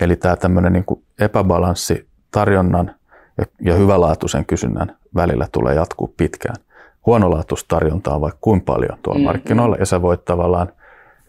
[0.00, 2.94] Eli tämä tämmöinen niin kuin epäbalanssi tarjonnan
[3.38, 6.56] ja, ja hyvälaatuisen kysynnän välillä tulee jatkuu pitkään.
[7.06, 9.80] Huonolaatuista tarjontaa on vaikka kuinka paljon tuolla mm, markkinoilla, mm.
[9.80, 10.72] ja sä voit tavallaan,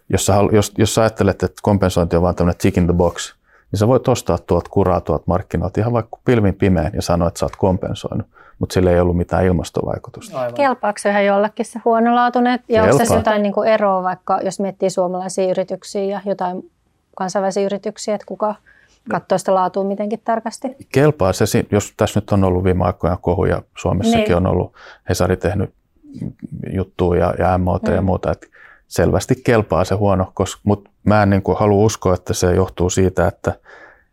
[0.09, 3.33] jos sä, jos, jos sä ajattelet, että kompensointi on vain tämmöinen tick in the box–
[3.71, 7.39] niin sä voit ostaa tuolta kuraa tuolta markkinoilta ihan vaikka pilvin pimeän ja sanoa, että
[7.39, 8.27] sä oot kompensoinut,
[8.59, 10.39] mutta sillä ei ollut mitään ilmastovaikutusta.
[10.39, 10.53] Aivan.
[10.53, 12.59] Kelpaako se ihan jollekin se huonolaatuinen?
[12.69, 16.71] Ja onko tässä jotain niin kuin eroa vaikka, jos miettii suomalaisia yrityksiä ja jotain
[17.15, 18.55] kansainvälisiä yrityksiä, että kuka
[19.09, 20.67] katsoo sitä laatua mitenkin tarkasti?
[20.91, 24.35] Kelpaa se, jos tässä nyt on ollut viime aikoina kohuja, Suomessakin niin.
[24.35, 24.73] on ollut
[25.09, 25.73] Hesari tehnyt
[26.73, 27.93] juttuja ja, ja MOT mm.
[27.93, 28.47] ja muuta, että
[28.87, 30.33] selvästi kelpaa se huono,
[30.63, 33.53] mutta mä en niin kuin halua uskoa, että se johtuu siitä, että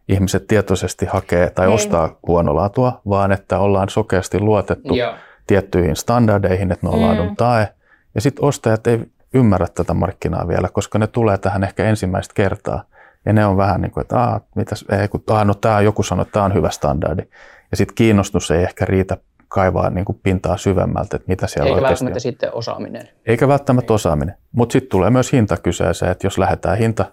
[0.09, 1.75] ihmiset tietoisesti hakee tai niin.
[1.75, 5.15] ostaa huonolaatua, vaan että ollaan sokeasti luotettu Joo.
[5.47, 7.05] tiettyihin standardeihin, että ne on mm.
[7.05, 7.69] laadun tae.
[8.15, 9.01] Ja sitten ostajat ei
[9.35, 12.85] ymmärrä tätä markkinaa vielä, koska ne tulee tähän ehkä ensimmäistä kertaa.
[13.27, 16.03] Ja ne on vähän niin kuin, että Aa, mitäs, ei, kun, Aa, no tämä joku
[16.03, 17.23] sanoo, että tämä on hyvä standardi.
[17.71, 19.17] Ja sitten kiinnostus ei ehkä riitä
[19.55, 22.21] kaivaa niin kuin pintaa syvemmältä, että mitä siellä Eikä oikeasti välttämättä on.
[22.21, 23.09] sitten osaaminen.
[23.27, 23.95] Eikä välttämättä ei.
[23.95, 24.35] osaaminen.
[24.53, 27.05] Mutta sitten tulee myös hinta kyseeseen, että jos lähdetään hinta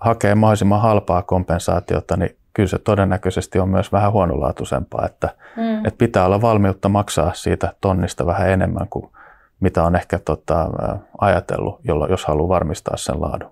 [0.00, 5.84] hakemaan mahdollisimman halpaa kompensaatiota, niin kyllä se todennäköisesti on myös vähän huonolaatuisempaa, että, mm.
[5.84, 9.10] että pitää olla valmiutta maksaa siitä tonnista vähän enemmän kuin
[9.60, 10.70] mitä on ehkä tota,
[11.20, 13.50] ajatellut, jolloin, jos haluaa varmistaa sen laadun.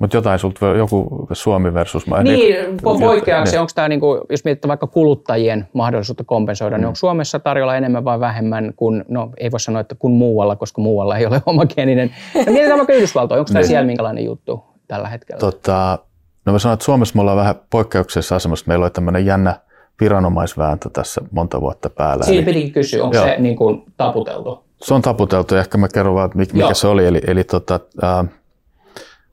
[0.00, 2.06] Mutta jotain sulta, joku Suomi versus...
[2.06, 6.82] Niin, niin poikkeaako se, onko tämä, niinku, jos mietitään vaikka kuluttajien mahdollisuutta kompensoida, niin mm.
[6.82, 10.56] niin onko Suomessa tarjolla enemmän vai vähemmän kuin, no ei voi sanoa, että kuin muualla,
[10.56, 12.10] koska muualla ei ole homogeeninen.
[12.34, 13.68] No mietitään vaikka Yhdysvaltoja, onko tämä niin.
[13.68, 15.40] siellä minkälainen juttu tällä hetkellä?
[15.40, 15.98] Tota,
[16.46, 18.64] no mä sanon, että Suomessa me ollaan vähän poikkeuksellisessa asemassa.
[18.68, 19.56] Meillä oli tämmöinen jännä
[20.00, 22.24] viranomaisvääntö tässä monta vuotta päällä.
[22.24, 23.26] Siinä piti kysyä, onko Joo.
[23.26, 24.64] se niin kuin taputeltu?
[24.82, 26.74] Se on taputeltu ehkä mä kerron vaan, mikä Joo.
[26.74, 27.06] se oli.
[27.06, 28.28] Eli, eli tota, äh,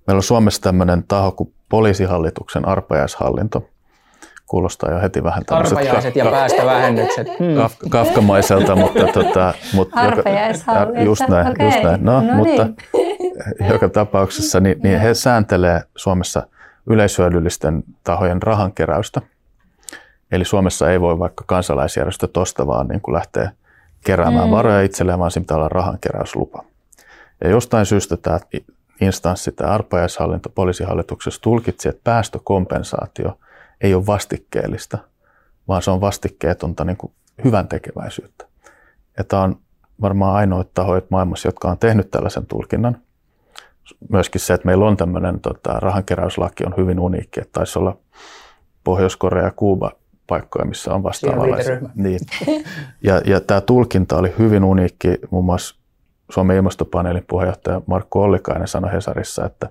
[0.08, 3.70] Meillä on Suomessa tämmöinen taho kuin poliisihallituksen arpajaishallinto.
[4.48, 5.78] Kuulostaa jo heti vähän tämmöiset...
[5.78, 7.28] Arpajaiset ja päästövähennykset.
[7.40, 7.56] Hmm.
[7.56, 9.08] Kaf, kafkamaiselta, mutta...
[9.08, 11.66] Tota, mutta Arpajaishallinto, just näin, okay.
[11.66, 12.06] just näin.
[12.06, 13.72] No, no mutta niin.
[13.72, 16.48] joka tapauksessa niin, niin he sääntelee Suomessa
[16.88, 19.22] yleishyödyllisten tahojen rahankeräystä.
[20.32, 23.52] Eli Suomessa ei voi vaikka kansalaisjärjestö tosta vaan niin kuin lähteä
[24.06, 24.52] keräämään mm.
[24.52, 26.64] varoja itselleen, vaan siinä pitää olla rahankeräyslupa.
[27.44, 28.40] Ja jostain syystä tämä
[29.02, 33.40] instanssi, tämä arpajaishallinto poliisihallituksessa tulkitsi, että päästökompensaatio
[33.82, 34.98] ei ole vastikkeellista,
[35.68, 38.46] vaan se on vastikkeetonta niin kuin hyvän tekeväisyyttä.
[39.18, 39.56] Ja tämä on
[40.02, 42.98] varmaan ainoa tahoja maailmassa, jotka on tehnyt tällaisen tulkinnan.
[44.10, 47.98] Myöskin se, että meillä on tämmöinen tota, rahankeräyslaki on hyvin uniikki, että taisi olla
[48.84, 49.92] Pohjois-Korea ja Kuuba
[50.28, 51.80] paikkoja, missä on vastaavanlaisia.
[51.96, 52.20] Niin.
[53.04, 55.81] Ja, ja tämä tulkinta oli hyvin uniikki muun muassa
[56.32, 59.70] Suomen ilmastopaneelin puheenjohtaja Markku Ollikainen sanoi Hesarissa, että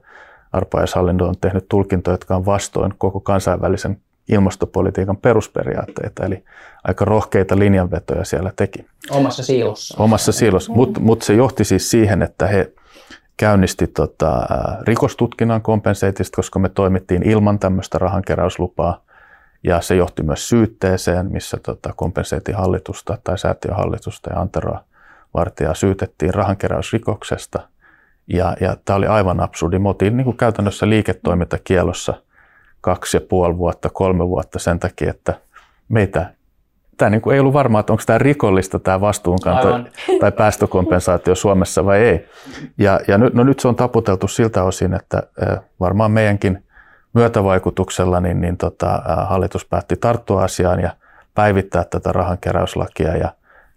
[0.52, 6.44] arpajaishallinto on tehnyt tulkintoja, jotka on vastoin koko kansainvälisen ilmastopolitiikan perusperiaatteita, eli
[6.84, 8.86] aika rohkeita linjanvetoja siellä teki.
[9.10, 10.02] Omassa siilossa.
[10.02, 12.72] Omassa siilossa, mutta mut se johti siis siihen, että he
[13.36, 14.46] käynnisti tota,
[14.82, 19.04] rikostutkinnan kompenseitista, koska me toimittiin ilman tämmöistä rahankeräyslupaa,
[19.64, 24.84] ja se johti myös syytteeseen, missä tota, kompenseitin hallitusta tai säätiöhallitusta ja Anteroa
[25.34, 27.68] vartijaa syytettiin rahankeräysrikoksesta.
[28.26, 29.78] Ja, ja tämä oli aivan absurdi.
[29.78, 32.14] Me oltiin niin kuin käytännössä liiketoimintakielossa
[32.80, 35.34] kaksi ja puoli vuotta, kolme vuotta sen takia, että
[35.88, 36.34] meitä
[37.00, 39.88] tämä niin kuin ei ollut varmaa, että onko tämä rikollista tämä vastuunkanto Aivan.
[40.20, 42.26] tai päästökompensaatio Suomessa vai ei.
[42.78, 45.22] Ja, ja nyt, no nyt se on taputeltu siltä osin, että
[45.80, 46.64] varmaan meidänkin
[47.14, 50.90] myötävaikutuksella niin, niin tota, hallitus päätti tarttua asiaan ja
[51.34, 53.32] päivittää tätä rahankeräyslakia ja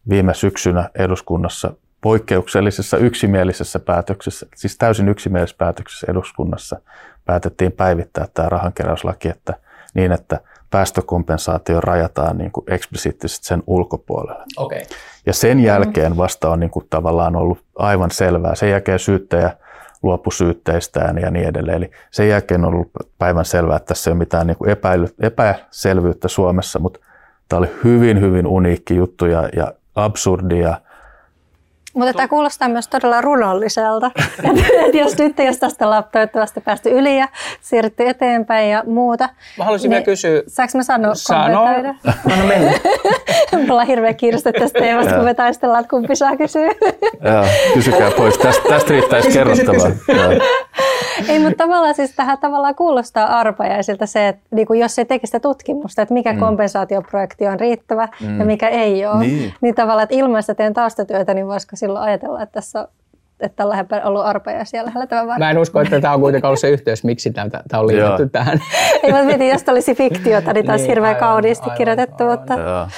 [0.10, 6.80] viime syksynä eduskunnassa poikkeuksellisessa yksimielisessä päätöksessä, siis täysin yksimielisessä päätöksessä eduskunnassa
[7.26, 9.54] päätettiin päivittää tämä rahankeräyslaki että
[9.93, 10.39] niin, että
[10.70, 14.45] päästökompensaatio rajataan niin kuin eksplisiittisesti sen ulkopuolelle.
[14.58, 14.82] Okay.
[15.26, 18.56] Ja sen jälkeen vasta on niin kuin tavallaan ollut aivan selvää.
[18.56, 19.58] Sen jälkeen syyttäjä
[20.04, 21.78] luopui syytteistään ja niin edelleen.
[21.78, 25.08] Eli sen jälkeen on ollut päivän selvää, että tässä ei ole mitään niin kuin epäily,
[25.20, 26.99] epäselvyyttä Suomessa, mutta
[27.49, 30.83] tämä oli hyvin, hyvin uniikki juttu ja, ja absurdia.
[31.94, 34.12] Mutta tämä kuulostaa myös todella runolliselta.
[34.86, 37.28] että jos nyt jos tästä ollaan toivottavasti päästy yli ja
[37.62, 39.30] siirrytty eteenpäin ja muuta.
[39.58, 40.41] Mä haluaisin niin, vielä kysyä.
[40.48, 41.64] Saanko mä sanoa Sano.
[41.64, 42.72] Anna mennä.
[43.66, 46.68] Me ollaan hirveä kiirste tästä teemasta, kun me taistellaan, että kumpi saa kysyä.
[47.32, 48.38] Joo, kysykää pois.
[48.38, 49.91] Tästä, tästä riittäisi kerrottavaa.
[51.28, 55.30] Ei, mutta tavallaan siis tähän tavallaan kuulostaa arpajaisilta se, että niin kuin jos se tekisi
[55.30, 56.39] sitä tutkimusta, että mikä mm.
[56.39, 58.39] kompensaatioprojekti on riittävä mm.
[58.39, 62.06] ja mikä ei ole, niin, niin tavallaan, että ilman sitä teen taustatyötä, niin voisiko silloin
[62.06, 62.88] ajatella, että tässä on
[63.40, 66.70] että on ollut arpajaisia lähellä tämän Mä en usko, että tämä on kuitenkaan ollut se
[66.70, 68.60] yhteys, miksi tämä, tämä on liitetty tähän.
[69.04, 72.40] Ei, mä mietin, jos olisi fiktiota, niin tämä olisi niin, hirveän kauniisti aivan, kirjoitettu, aivan,
[72.40, 72.90] mutta, aivan,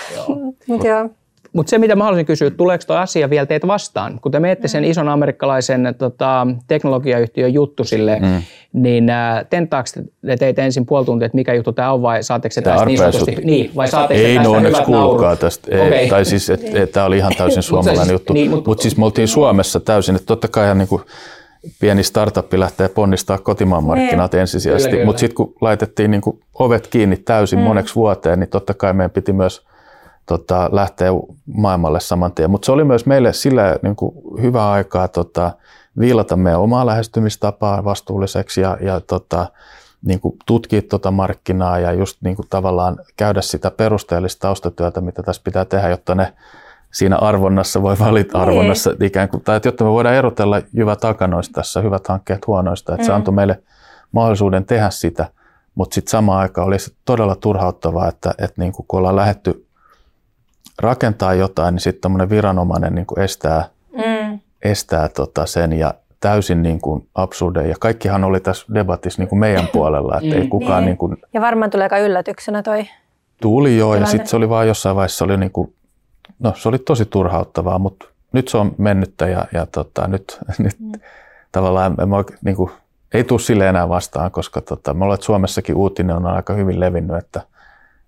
[0.68, 0.80] joo.
[0.84, 1.10] joo.
[1.56, 4.20] Mutta se, mitä mä haluaisin kysyä, tuleeko tuo asia vielä teitä vastaan?
[4.22, 8.42] Kun te menette sen ison amerikkalaisen tota, teknologiayhtiön juttu sille, mm.
[8.74, 9.90] niin äh, tenttaako
[10.26, 12.98] te teitä ensin puoli tuntia, että mikä juttu tämä on, vai saatteko se tästä niin
[12.98, 13.36] sanotusti?
[13.44, 15.68] Niin, vai saatteko Ei tästä no onneksi kuulkaa tästä.
[15.72, 16.08] Ei, okay.
[16.08, 18.34] Tai siis, että tämä oli ihan täysin suomalainen juttu.
[18.34, 21.02] Niin, Mutta mut siis me oltiin Suomessa täysin, että totta kai ihan niin kuin
[21.80, 24.42] pieni startup lähtee ponnistaa kotimaan markkinat niin.
[24.42, 27.66] ensisijaisesti, mutta sitten kun laitettiin niin kuin ovet kiinni täysin mm.
[27.66, 29.62] moneksi vuoteen, niin totta kai meidän piti myös
[30.26, 31.10] tota, lähteä
[31.46, 32.52] maailmalle saman tien.
[32.52, 35.52] Mutta se oli myös meille sillä niin kuin hyvä aikaa tota,
[36.00, 39.48] viilata meidän omaa lähestymistapaa vastuulliseksi ja, ja tota,
[40.06, 45.24] niin kuin tutkia tuota markkinaa ja just niin kuin tavallaan käydä sitä perusteellista taustatyötä, mitä
[45.24, 46.34] tässä pitää tehdä, jotta ne
[46.94, 48.42] siinä arvonnassa voi valita niin.
[48.48, 49.04] arvonnassa niin.
[49.04, 53.04] ikään kuin, tai että jotta me voidaan erotella jyvät takanoista tässä, hyvät hankkeet huonoista, että
[53.04, 53.06] mm.
[53.06, 53.64] se antoi meille
[54.12, 55.26] mahdollisuuden tehdä sitä,
[55.76, 59.65] mutta sitten samaan aikaan oli se todella turhauttavaa, että, että niin kuin kun ollaan lähetty
[60.80, 64.40] rakentaa jotain, niin sitten tämmöinen viranomainen niin kuin estää, mm.
[64.62, 67.68] estää tota sen ja täysin niin kuin absurde.
[67.68, 70.50] Ja kaikkihan oli tässä debatissa niin kuin meidän puolella, että ei mm.
[70.50, 70.82] kukaan...
[70.82, 70.86] Niin.
[70.86, 72.88] Niin kuin, ja varmaan tulee aika yllätyksenä toi
[73.42, 74.04] Tuli joo, tilanne.
[74.04, 75.74] ja sitten se oli vaan jossain vaiheessa, oli niin kuin,
[76.40, 80.80] no se oli tosi turhauttavaa, mutta nyt se on mennyttä ja, ja tota, nyt, nyt
[80.80, 80.92] mm.
[81.52, 82.72] tavallaan en mä, niin kuin,
[83.14, 87.18] ei tule sille enää vastaan, koska tota, me ollaan Suomessakin uutinen on aika hyvin levinnyt,
[87.18, 87.42] että,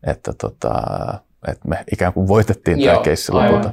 [0.03, 0.73] että tota,
[1.47, 3.71] että me ikään kuin voitettiin Joo, tämä keissi lopulta.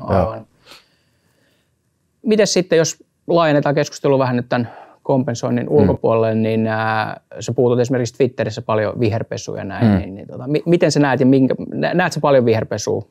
[2.22, 4.70] Miten sitten, jos laajennetaan keskustelua vähän nyt tämän
[5.02, 5.72] kompensoinnin mm.
[5.72, 9.98] ulkopuolelle, niin ää, sä puhutut esimerkiksi Twitterissä paljon viherpesuja ja näin, mm.
[9.98, 11.54] niin, niin tota, mi- miten sä näet ja minkä,
[11.94, 13.02] näet sä paljon viherpesua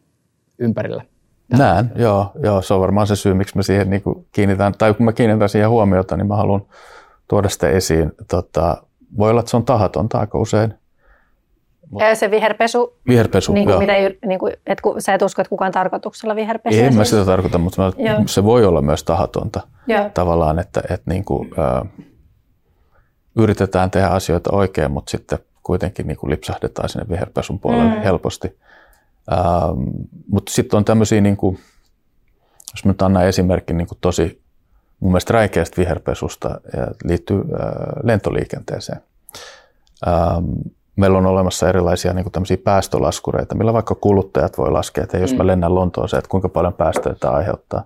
[0.60, 1.04] ympärillä?
[1.58, 4.94] Näen, joo, joo, se on varmaan se syy, miksi mä siihen niin kuin kiinnitän, tai
[4.94, 6.66] kun mä kiinnitän siihen huomiota, niin mä haluan
[7.28, 8.12] tuoda sitä esiin.
[8.28, 8.84] Tota,
[9.18, 10.74] voi olla, että se on tahatonta aika usein,
[12.00, 13.94] ja se viherpesu, viherpesu niin kuin, mitä,
[14.26, 16.80] niin kuin, että kun, sä et usko, että kukaan tarkoituksella viherpesu.
[16.80, 17.92] En mä sitä tarkoita, mutta mä,
[18.26, 20.10] se voi olla myös tahatonta Joo.
[20.14, 21.86] tavallaan, että, että niin kuin, ä,
[23.36, 28.02] yritetään tehdä asioita oikein, mutta sitten kuitenkin niin kuin lipsahdetaan sinne viherpesun puolelle mm.
[28.02, 28.60] helposti.
[29.32, 29.82] Ähm,
[30.28, 31.60] mutta sitten on tämmöisiä, niin kuin,
[32.74, 34.44] jos mä nyt annan esimerkin niin kuin tosi
[35.00, 37.46] mun mielestä räikeästä viherpesusta ja liittyy äh,
[38.04, 39.02] lentoliikenteeseen.
[40.08, 40.46] Ähm,
[40.96, 45.44] meillä on olemassa erilaisia niin kuin päästölaskureita, millä vaikka kuluttajat voi laskea, että jos mä
[45.44, 45.48] mm.
[45.48, 47.84] lennän Lontooseen, että kuinka paljon päästöjä tämä aiheuttaa.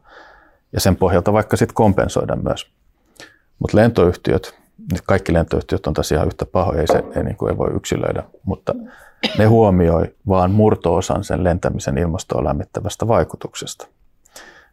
[0.74, 2.72] Ja sen pohjalta vaikka sitten kompensoida myös.
[3.60, 4.56] Mutta lentoyhtiöt,
[5.06, 8.76] kaikki lentoyhtiöt on tosiaan yhtä pahoja, ei, se, ei, niin kuin ei voi yksilöidä, mutta
[9.38, 13.88] ne huomioi vaan murto-osan sen lentämisen ilmastoa lämmittävästä vaikutuksesta.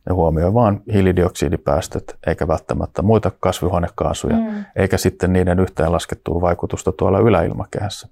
[0.08, 4.64] Ne huomioi vain hiilidioksidipäästöt, eikä välttämättä muita kasvihuonekaasuja, mm.
[4.76, 8.08] eikä sitten niiden yhteenlaskettua vaikutusta tuolla yläilmakehässä.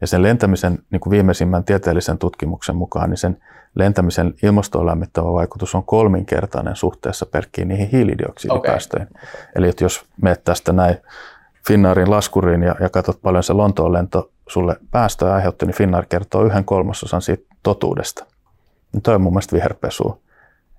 [0.00, 3.42] Ja sen lentämisen niin kuin viimeisimmän tieteellisen tutkimuksen mukaan, niin sen
[3.74, 9.08] lentämisen ilmastoon lämmittävä vaikutus on kolminkertainen suhteessa per niihin hiilidioksidipäästöihin.
[9.08, 9.24] Okay.
[9.56, 10.96] Eli että jos menet tästä näin
[11.68, 16.44] Finnaarin laskuriin ja, ja katsot paljon se Lontoon lento sulle päästöjä aiheutti, niin Finnair kertoo
[16.44, 18.26] yhden kolmasosan siitä totuudesta.
[18.92, 20.18] Niin toi on mun mielestä viherpesua.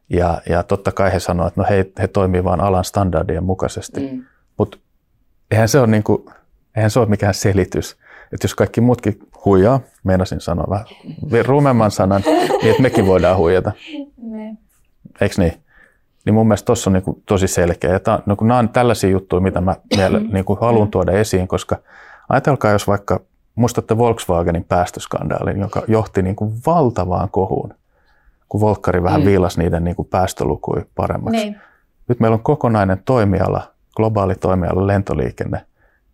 [0.09, 4.11] Ja, ja totta kai he sanoivat, että no he, he toimii vain alan standardien mukaisesti.
[4.11, 4.23] Mm.
[4.57, 4.77] Mutta
[5.51, 6.25] eihän se ole, niin kuin,
[6.75, 7.97] eihän se ole mikään selitys
[8.33, 10.85] että jos kaikki muutkin huijaa, meinasin sanoa vähän
[11.45, 12.21] rumemman sanan,
[12.61, 13.71] niin että mekin voidaan huijata.
[15.21, 15.53] Eikö niin?
[16.25, 17.91] Niin mun mielestä tuossa on niin tosi selkeä.
[17.91, 21.11] Ja tää, no kun nämä on tällaisia juttuja, mitä mä vielä niin kuin haluan tuoda
[21.11, 21.77] esiin, koska
[22.29, 23.19] ajatelkaa, jos vaikka
[23.55, 27.73] muistatte Volkswagenin päästöskandaalin, joka johti niin kuin valtavaan kohuun,
[28.49, 29.25] kun Volkkari vähän mm.
[29.25, 31.39] viilasi niiden niin kuin päästölukuja paremmaksi.
[31.39, 31.55] Niin.
[32.07, 33.61] Nyt meillä on kokonainen toimiala,
[33.95, 35.65] globaali toimiala, lentoliikenne,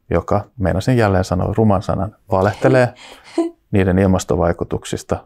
[0.10, 2.94] joka, meinasin jälleen sanoa ruman sanan, valehtelee
[3.72, 5.26] niiden ilmastovaikutuksista,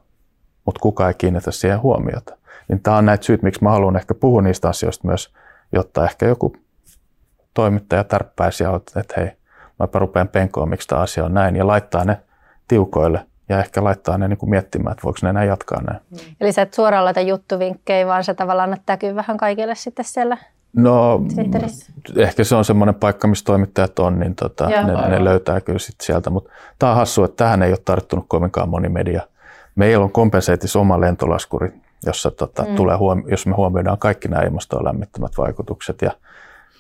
[0.66, 2.38] mutta kukaan ei kiinnitä siihen huomiota.
[2.68, 5.34] Niin tämä on näitä syyt, miksi mä haluan ehkä puhua niistä asioista myös,
[5.72, 6.56] jotta ehkä joku
[7.54, 9.32] toimittaja tärppäisi ja että hei,
[9.80, 12.18] mä rupean penkoa, miksi tämä asia on näin, ja laittaa ne
[12.68, 16.00] tiukoille ja ehkä laittaa ne niin kuin miettimään, että voiko ne enää jatkaa näin.
[16.42, 20.38] Eli sä et suoraan laita juttuvinkkejä, vaan se tavallaan näkyy vähän kaikille sitten siellä
[20.76, 21.22] No
[22.16, 26.02] ehkä se on semmoinen paikka, missä toimittajat on, niin tota, ne, ne löytää kyllä sit
[26.02, 26.30] sieltä.
[26.30, 29.22] Mutta tämä on hassu, että tähän ei ole tarttunut kovinkaan moni media.
[29.76, 31.74] Meillä on kompenseitis oma lentolaskuri,
[32.06, 32.76] jossa tota, mm.
[32.76, 36.02] tulee huomi- jos me huomioidaan kaikki nämä ilmastoon lämmittämät vaikutukset.
[36.02, 36.12] Ja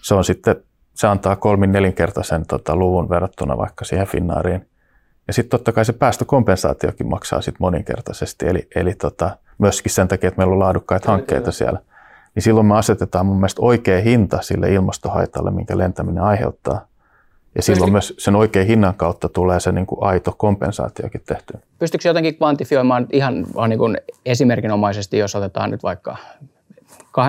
[0.01, 0.55] se on sitten,
[0.93, 4.67] se antaa kolmin nelinkertaisen tota, luvun verrattuna vaikka siihen Finnaariin.
[5.27, 10.27] Ja sitten totta kai se päästökompensaatiokin maksaa sitten moninkertaisesti, eli, eli tota, myöskin sen takia,
[10.27, 11.79] että meillä on laadukkaita hankkeita siellä
[12.35, 16.89] niin silloin me asetetaan mun mielestä oikea hinta sille ilmastohaitalle, minkä lentäminen aiheuttaa.
[17.55, 21.53] Ja silloin myös sen oikean hinnan kautta tulee se niin kuin aito kompensaatiokin tehty.
[21.79, 26.17] Pystyykö jotenkin kvantifioimaan ihan vaan niin kuin esimerkinomaisesti, jos otetaan nyt vaikka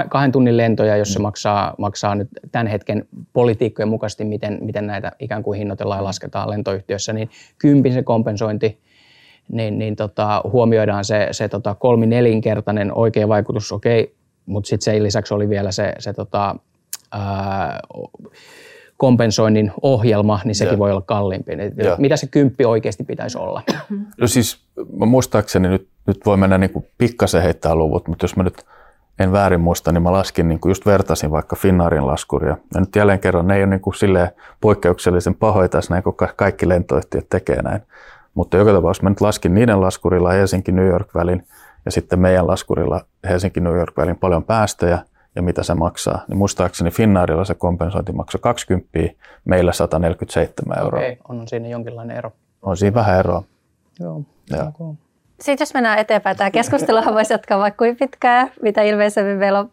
[0.09, 1.22] kahden tunnin lentoja, jos se mm.
[1.22, 6.51] maksaa, maksaa nyt tämän hetken politiikkojen mukaisesti, miten, miten näitä ikään kuin hinnoitellaan ja lasketaan
[6.51, 8.78] lentoyhtiössä, niin kympin se kompensointi,
[9.53, 14.14] niin, niin tota, huomioidaan se, se tota kolmi-nelinkertainen oikea vaikutus, okei, okay,
[14.51, 16.57] mutta sitten sen lisäksi oli vielä se, se tota,
[17.12, 17.80] ää,
[18.96, 20.78] kompensoinnin ohjelma, niin sekin ja.
[20.78, 21.53] voi olla kalliimpi.
[21.53, 21.96] Ja.
[21.98, 23.62] Mitä se kymppi oikeasti pitäisi olla?
[24.20, 24.59] No siis
[25.07, 28.64] muistaakseni nyt, nyt voi mennä niin kuin pikkasen heittää luvut, mutta jos mä nyt
[29.18, 32.57] en väärin muista, niin mä laskin, niin kuin just vertasin vaikka Finnaarin laskuria.
[32.74, 34.30] Ja nyt jälleen kerran ne ei ole niin kuin silleen
[34.61, 37.82] poikkeuksellisen pahoja tässä näin, kun kaikki lentoyhtiöt tekee näin.
[38.34, 41.46] Mutta joka tapauksessa mä nyt laskin niiden laskurilla Helsinki-New York-välin
[41.85, 44.99] ja sitten meidän laskurilla Helsinki-New York-välin paljon päästöjä
[45.35, 46.24] ja mitä se maksaa.
[46.28, 48.89] Niin muistaakseni Finnairilla se kompensointi maksoi 20,
[49.45, 51.01] meillä 147 euroa.
[51.01, 52.33] Okei, okay, on siinä jonkinlainen ero.
[52.62, 53.43] On siinä vähän eroa.
[54.01, 54.62] Joo, ja.
[54.62, 54.95] Okay.
[55.41, 59.70] Sitten jos mennään eteenpäin, tämä keskusteluhan voisi jatkaa vaikka kuin pitkään, mitä ilmeisemmin meillä on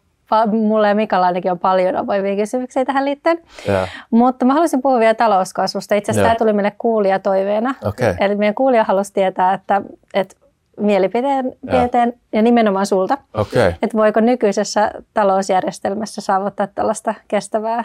[0.50, 3.42] mulle ja Mikalla ainakin on paljon avoimia kysymyksiä tähän liittyen.
[3.68, 3.88] Yeah.
[4.10, 5.94] Mutta mä haluaisin puhua vielä talouskasvusta.
[5.94, 6.36] Itse asiassa yeah.
[6.36, 7.74] tämä tuli meille kuulijatoiveena.
[7.84, 8.14] Okay.
[8.20, 9.82] Eli meidän kuulija halusi tietää, että,
[10.14, 10.36] että
[10.78, 11.88] mielipiteen yeah.
[12.32, 13.72] ja nimenomaan sulta, okay.
[13.82, 17.84] että voiko nykyisessä talousjärjestelmässä saavuttaa tällaista kestävää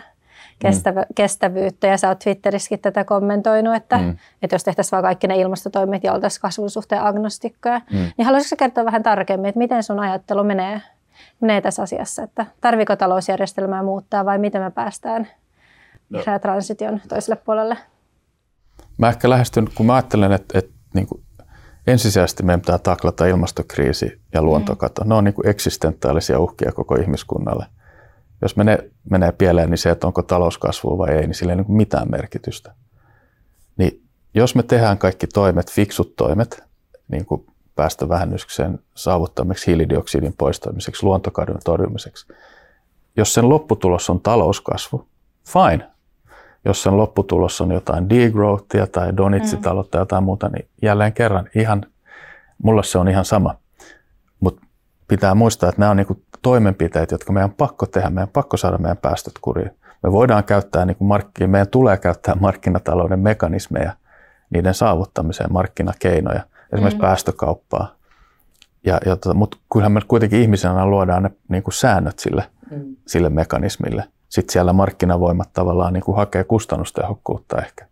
[0.59, 1.07] kestävä, mm.
[1.15, 1.87] kestävyyttä.
[1.87, 4.17] Ja sä oot Twitterissäkin tätä kommentoinut, että, mm.
[4.41, 7.97] että jos tehtäisiin vaan kaikki ne ilmastotoimet ja oltaisiin kasvun suhteen agnostikkoja, mm.
[8.17, 10.81] niin haluaisitko kertoa vähän tarkemmin, että miten sun ajattelu menee,
[11.39, 15.27] menee tässä asiassa, että tarviko talousjärjestelmää muuttaa vai miten me päästään
[16.09, 16.19] no.
[16.41, 17.77] transition toiselle puolelle?
[18.97, 21.22] Mä ehkä lähestyn, kun mä ajattelen, että, että niin kuin
[21.87, 25.03] ensisijaisesti meidän pitää taklata ilmastokriisi ja luontokato.
[25.03, 25.09] Mm.
[25.09, 27.65] Ne on niin kuin eksistentaalisia uhkia koko ihmiskunnalle–
[28.43, 31.65] jos menee, menee pieleen, niin se, että onko talouskasvua vai ei, niin sillä ei ole
[31.67, 32.73] mitään merkitystä.
[33.77, 34.03] Niin
[34.33, 36.63] jos me tehdään kaikki toimet, fiksut toimet,
[37.07, 42.27] niin kuin päästövähennyksen saavuttamiseksi, hiilidioksidin poistamiseksi, luontokadon torjumiseksi,
[43.17, 45.07] jos sen lopputulos on talouskasvu,
[45.45, 45.89] fine.
[46.65, 51.85] Jos sen lopputulos on jotain degrowthia tai donitsitaloutta tai jotain muuta, niin jälleen kerran ihan,
[52.63, 53.55] mulle se on ihan sama.
[54.39, 54.61] Mutta
[55.07, 58.57] pitää muistaa, että nämä on niin toimenpiteet, jotka meidän on pakko tehdä, meidän on pakko
[58.57, 59.71] saada meidän päästöt kuriin.
[60.03, 63.93] Me voidaan käyttää, niin kuin markki, meidän tulee käyttää markkinatalouden mekanismeja
[64.49, 66.43] niiden saavuttamiseen, markkinakeinoja,
[66.73, 67.01] esimerkiksi mm.
[67.01, 67.95] päästökauppaa.
[68.85, 72.43] Ja, ja tota, mutta kyllähän me kuitenkin ihmisenä luodaan ne niin kuin säännöt sille,
[72.75, 72.95] mm.
[73.07, 74.03] sille mekanismille.
[74.29, 77.87] Sitten siellä markkinavoimat tavallaan niin kuin hakee kustannustehokkuutta ehkä.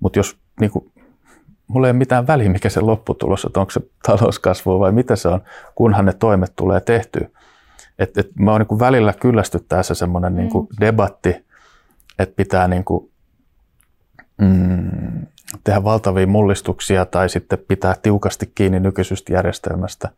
[0.00, 0.92] Mutta jos niin kuin,
[1.68, 5.28] mulla ei ole mitään väliä, mikä se lopputulos on, onko se talouskasvu vai mitä se
[5.28, 5.40] on,
[5.74, 7.28] kunhan ne toimet tulee tehtyä.
[7.98, 10.36] Et, et mä oon niin välillä kyllästyttää se semmoinen mm.
[10.36, 10.50] niin
[10.80, 11.46] debatti,
[12.18, 13.10] että pitää niin kuin,
[14.38, 15.26] mm,
[15.64, 20.10] tehdä valtavia mullistuksia tai sitten pitää tiukasti kiinni nykyisestä järjestelmästä.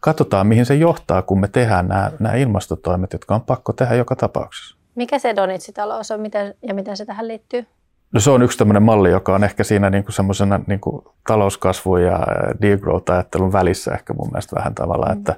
[0.00, 4.16] Katsotaan, mihin se johtaa, kun me tehdään nämä, nämä ilmastotoimet, jotka on pakko tehdä joka
[4.16, 4.76] tapauksessa.
[4.94, 7.66] Mikä se Donitsitalous on miten, ja miten se tähän liittyy?
[8.12, 11.04] No se on yksi tämmöinen malli, joka on ehkä siinä niin kuin semmoisena niin kuin
[11.28, 12.26] talouskasvu- ja
[12.62, 15.12] degrowth-ajattelun välissä ehkä mun mielestä vähän tavalla, mm.
[15.12, 15.36] että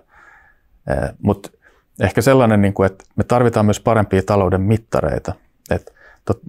[1.22, 1.50] mutta
[2.00, 5.32] ehkä sellainen, niin kuin, että me tarvitaan myös parempia talouden mittareita.
[5.70, 5.92] Että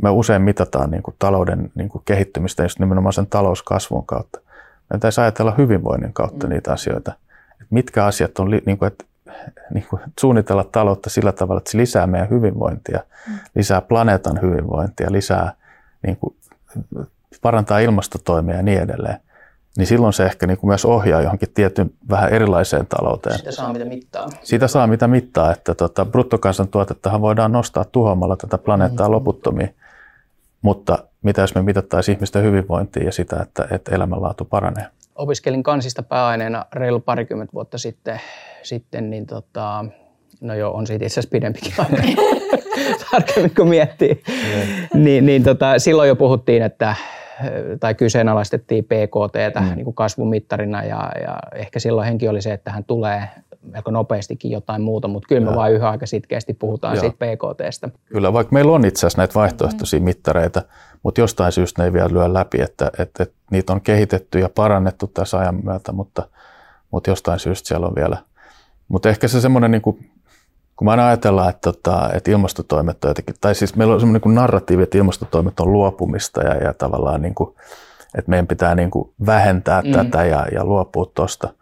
[0.03, 4.39] me usein mitataan niin kuin, talouden niin kuin, kehittymistä just nimenomaan sen talouskasvun kautta.
[4.89, 6.53] Me pitäisi ajatella hyvinvoinnin kautta mm.
[6.53, 7.13] niitä asioita.
[7.69, 9.05] Mitkä asiat on, niin kuin, että
[9.73, 13.33] niin kuin, suunnitella taloutta sillä tavalla, että se lisää meidän hyvinvointia, mm.
[13.55, 15.53] lisää planeetan hyvinvointia, lisää,
[16.07, 16.35] niin kuin,
[17.41, 19.19] parantaa ilmastotoimia ja niin edelleen
[19.77, 23.37] niin silloin se ehkä niin kuin myös ohjaa johonkin tietyn vähän erilaiseen talouteen.
[23.37, 24.29] Sitä saa mitä mittaa.
[24.43, 29.15] Sitä saa mitä mittaa, että tota, bruttokansantuotettahan voidaan nostaa tuhoamalla tätä planeettaa mm-hmm.
[29.15, 29.75] loputtomiin,
[30.61, 34.87] mutta mitä jos me mitattaisiin ihmisten hyvinvointia ja sitä, että, että elämänlaatu paranee?
[35.19, 38.21] Opiskelin kansista pääaineena reilu parikymmentä vuotta sitten,
[38.63, 39.85] sitten niin tota,
[40.41, 42.03] no joo, on siitä itse asiassa pidempikin aika,
[43.11, 44.23] tarkemmin kun miettii.
[44.93, 45.03] Mm.
[45.03, 46.95] niin, niin tota, silloin jo puhuttiin, että
[47.79, 49.75] tai kyseenalaistettiin PKT mm.
[49.75, 53.29] niin kasvumittarina ja, ja ehkä silloin henki oli se, että hän tulee
[53.61, 57.01] melko nopeastikin jotain muuta, mutta kyllä me vain yhä aika sitkeästi puhutaan Joo.
[57.01, 57.89] siitä PKTstä.
[58.05, 60.03] Kyllä, vaikka meillä on itse asiassa näitä vaihtoehtoisia mm.
[60.03, 60.61] mittareita,
[61.03, 64.49] mutta jostain syystä ne ei vielä lyö läpi, että, että, että niitä on kehitetty ja
[64.55, 66.27] parannettu tässä ajan myötä, mutta,
[66.91, 68.17] mutta jostain syystä siellä on vielä.
[68.87, 70.09] Mutta ehkä se semmoinen niin kuin
[70.79, 74.35] kun mä ajatellaan, että, tota, että ilmastotoimet on jotenkin, tai siis meillä on semmoinen niin
[74.35, 77.55] narratiivi, että ilmastotoimet on luopumista ja, ja tavallaan niin kuin,
[78.17, 79.91] että meidän pitää niin kuin vähentää mm.
[79.91, 81.53] tätä ja, ja luopua tuosta.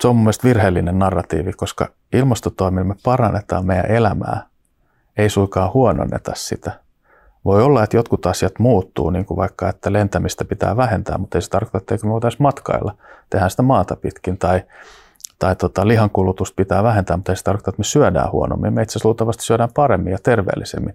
[0.00, 4.46] Se on mun mielestä virheellinen narratiivi, koska ilmastotoimilla me parannetaan meidän elämää,
[5.16, 6.72] ei suinkaan huononneta sitä,
[7.46, 11.42] Voi olla, että jotkut asiat muuttuu, niin kuin vaikka, että lentämistä pitää vähentää, mutta ei
[11.42, 12.94] se tarkoita, että me voitaisiin matkailla.
[13.30, 14.62] Tehdään sitä maata pitkin tai,
[15.38, 18.72] tai tota, lihankulutusta pitää vähentää, mutta ei se tarkoita, että me syödään huonommin.
[18.72, 20.94] Me itse asiassa luultavasti syödään paremmin ja terveellisemmin.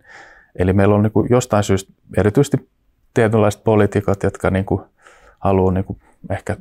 [0.55, 2.69] Eli meillä on niin kuin jostain syystä erityisesti
[3.13, 4.81] tietynlaiset poliitikot, jotka niin kuin
[5.39, 5.99] haluaa niin kuin
[6.29, 6.57] ehkä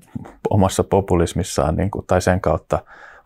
[0.50, 2.78] omassa populismissaan niin kuin, tai sen kautta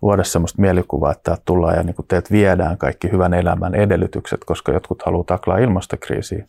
[0.03, 4.73] luoda sellaista mielikuvaa, että tullaan ja niin kuin teet viedään kaikki hyvän elämän edellytykset, koska
[4.73, 6.47] jotkut haluaa taklaa ilmastokriisiä.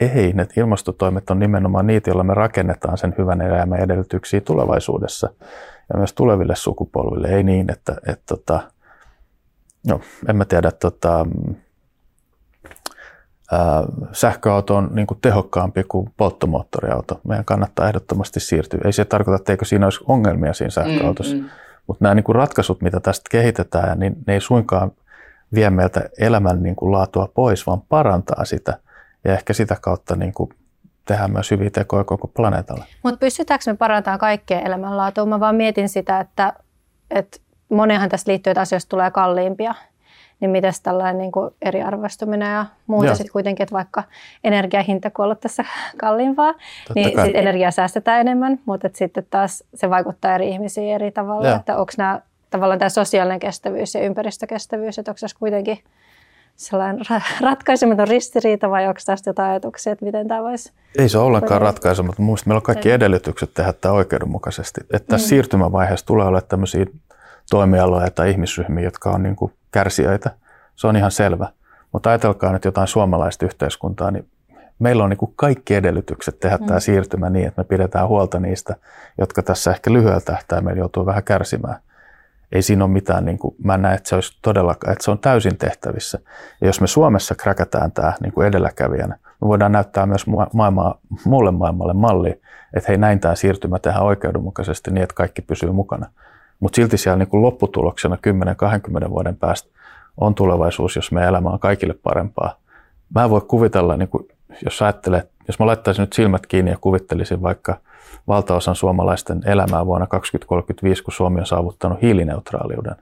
[0.00, 5.30] Ei, ne ilmastotoimet on nimenomaan niitä, joilla me rakennetaan sen hyvän elämän edellytyksiä tulevaisuudessa
[5.92, 7.28] ja myös tuleville sukupolville.
[7.28, 8.60] Ei niin, että, että, että tota,
[9.88, 11.26] no, en mä tiedä, tota,
[14.12, 17.20] sähköauto on niin kuin tehokkaampi kuin polttomoottoriauto.
[17.28, 18.80] Meidän kannattaa ehdottomasti siirtyä.
[18.84, 21.48] Ei se tarkoita, etteikö siinä olisi ongelmia siinä sähköautossa, mm, mm.
[21.86, 24.92] mutta nämä niin kuin ratkaisut, mitä tästä kehitetään, niin ne ei suinkaan
[25.54, 28.78] vie meiltä elämän niin kuin laatua pois, vaan parantaa sitä
[29.24, 30.50] ja ehkä sitä kautta niin kuin
[31.04, 32.84] tehdään myös hyviä tekoja koko planeetalle.
[33.02, 35.26] Mutta pystytäänkö me parantamaan kaikkea elämänlaatua?
[35.26, 36.52] Mä vaan mietin sitä, että,
[37.10, 37.38] että
[37.68, 39.74] monenhan tässä liittyy, että asioista tulee kalliimpia
[40.44, 44.02] niin miten tällainen niin kuin eriarvoistuminen ja muuta sitten kuitenkin, että vaikka
[44.44, 45.64] energiahinta kun tässä
[45.96, 51.10] kalliimpaa, Totta niin sit energiaa säästetään enemmän, mutta sitten taas se vaikuttaa eri ihmisiin eri
[51.10, 51.56] tavalla, Joo.
[51.56, 52.20] että onko nämä
[52.50, 55.78] tavallaan tämä sosiaalinen kestävyys ja ympäristökestävyys, että onko tässä kuitenkin
[56.56, 57.04] sellainen
[57.40, 60.72] ratkaisematon ristiriita vai onko tästä jotain ajatuksia, että miten tämä voisi...
[60.98, 62.24] Ei se ole ollenkaan ratkaisematon.
[62.24, 64.80] Mielestäni meillä on kaikki edellytykset tehdä tämä oikeudenmukaisesti.
[64.80, 65.28] Että tässä mm.
[65.28, 66.86] siirtymävaiheessa tulee olla tämmöisiä
[67.50, 70.30] toimialoja tai ihmisryhmiä, jotka on niin kuin kärsijöitä.
[70.76, 71.48] Se on ihan selvä.
[71.92, 74.28] Mutta ajatelkaa nyt jotain suomalaista yhteiskuntaa, niin
[74.78, 76.66] meillä on niin kuin kaikki edellytykset tehdä mm.
[76.66, 78.76] tämä siirtymä niin, että me pidetään huolta niistä,
[79.18, 81.76] jotka tässä ehkä lyhyellä tähtäimellä joutuu vähän kärsimään.
[82.52, 85.18] Ei siinä ole mitään, niin kuin, mä näen, että se olisi todellakaan, että se on
[85.18, 86.18] täysin tehtävissä.
[86.60, 91.50] Ja jos me Suomessa kräkätään tämä niin kuin edelläkävijänä, me voidaan näyttää myös maailmaa, muulle
[91.50, 92.40] maailmalle malli,
[92.74, 96.10] että hei näin tämä siirtymä tehdään oikeudenmukaisesti niin, että kaikki pysyy mukana.
[96.64, 98.18] Mutta silti siellä niin kuin lopputuloksena
[99.06, 99.68] 10-20 vuoden päästä
[100.16, 102.54] on tulevaisuus, jos me elämä on kaikille parempaa.
[103.14, 104.28] Mä en voi kuvitella, niin kuin,
[104.64, 107.76] jos ajattelee, jos mä laittaisin nyt silmät kiinni ja kuvittelisin vaikka
[108.28, 112.96] valtaosan suomalaisten elämää vuonna 2035, kun Suomi on saavuttanut hiilineutraaliuden.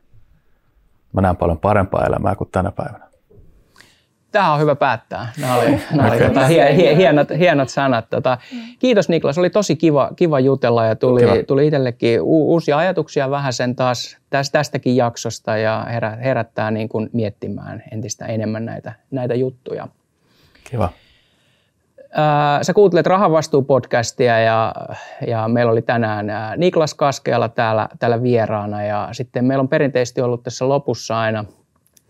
[1.12, 3.11] Mä näen paljon parempaa elämää kuin tänä päivänä
[4.32, 5.32] tähän on hyvä päättää.
[5.40, 6.18] Nämä oli, nämä okay.
[6.18, 6.46] oli tota,
[6.96, 8.10] hienot, hienot sanat.
[8.10, 8.38] Tota,
[8.78, 11.34] kiitos Niklas, oli tosi kiva, kiva jutella ja tuli, kiva.
[11.46, 16.88] tuli itsellekin u- uusia ajatuksia vähän sen taas tästä, tästäkin jaksosta ja herä, herättää niin
[16.88, 19.88] kuin miettimään entistä enemmän näitä, näitä juttuja.
[20.70, 20.88] Kiva.
[22.62, 24.74] sä kuuntelet Rahavastuu-podcastia ja,
[25.26, 26.26] ja meillä oli tänään
[26.56, 31.44] Niklas Kaskeala täällä, täällä vieraana ja sitten meillä on perinteisesti ollut tässä lopussa aina–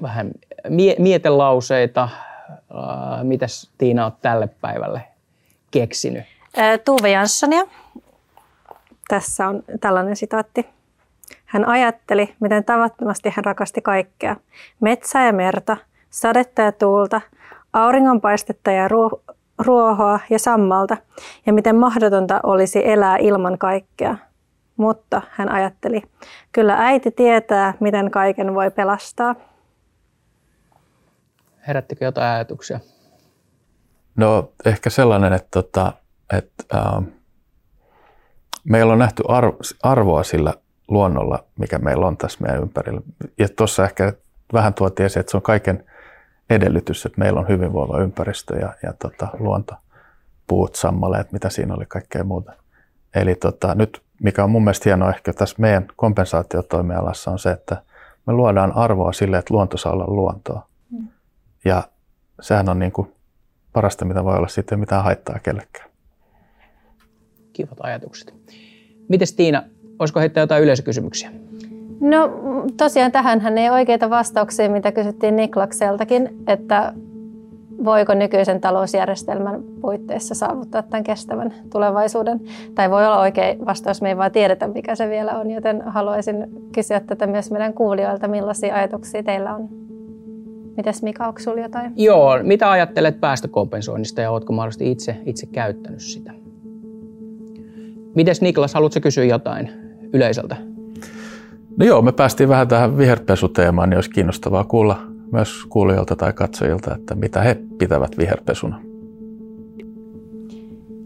[0.02, 0.30] vähän
[0.68, 2.08] mie- mietelauseita.
[2.50, 5.02] Uh, mitäs Tiina olet tälle päivälle
[5.70, 6.24] keksinyt?
[6.84, 7.64] Tuve Janssonia.
[9.08, 10.66] Tässä on tällainen sitaatti.
[11.44, 14.36] Hän ajatteli, miten tavattomasti hän rakasti kaikkea.
[14.80, 15.76] Metsää ja merta,
[16.10, 17.20] sadetta ja tuulta,
[17.72, 18.88] auringonpaistetta ja
[19.58, 20.96] ruohoa ja sammalta,
[21.46, 24.16] ja miten mahdotonta olisi elää ilman kaikkea.
[24.76, 26.02] Mutta hän ajatteli,
[26.52, 29.34] kyllä äiti tietää, miten kaiken voi pelastaa.
[31.68, 32.80] Herättikö jotain ajatuksia?
[34.16, 35.92] No ehkä sellainen, että, tota,
[36.36, 37.04] että äh,
[38.64, 40.54] meillä on nähty arvo, arvoa sillä
[40.88, 43.00] luonnolla, mikä meillä on tässä meidän ympärillä.
[43.38, 44.12] Ja tuossa ehkä
[44.52, 45.84] vähän tuotiin esiin, että se on kaiken
[46.50, 49.74] edellytys, että meillä on hyvinvoiva ympäristö ja, ja tota, luonto,
[50.46, 52.52] puut, sammaleet, mitä siinä oli, kaikkea muuta.
[53.14, 57.82] Eli tota, nyt, mikä on mun mielestä hienoa ehkä tässä meidän kompensaatiotoimialassa on se, että
[58.26, 60.66] me luodaan arvoa sille, että luonto saa olla luontoa.
[61.64, 61.82] Ja
[62.40, 63.12] sehän on niin kuin
[63.72, 65.90] parasta, mitä voi olla sitten, mitä haittaa kellekään.
[67.52, 68.34] Kivat ajatukset.
[69.08, 69.62] Mites Tiina,
[69.98, 71.30] olisiko heittää jotain yleisökysymyksiä?
[72.00, 72.30] No
[72.76, 76.92] tosiaan tähän ei oikeita vastauksia, mitä kysyttiin Niklakseltakin, että
[77.84, 82.40] voiko nykyisen talousjärjestelmän puitteissa saavuttaa tämän kestävän tulevaisuuden.
[82.74, 86.46] Tai voi olla oikein vastaus, me ei vaan tiedetä, mikä se vielä on, joten haluaisin
[86.72, 89.68] kysyä tätä myös meidän kuulijoilta, millaisia ajatuksia teillä on
[90.76, 91.92] Mitäs Mika, onko sinulla jotain?
[91.96, 96.32] Joo, mitä ajattelet päästökompensoinnista ja oletko mahdollisesti itse, itse käyttänyt sitä?
[98.14, 99.70] Mites Niklas, haluatko kysyä jotain
[100.12, 100.56] yleisöltä?
[101.76, 104.98] No joo, me päästiin vähän tähän viherpesuteemaan, niin olisi kiinnostavaa kuulla
[105.32, 108.80] myös kuulijoilta tai katsojilta, että mitä he pitävät viherpesuna.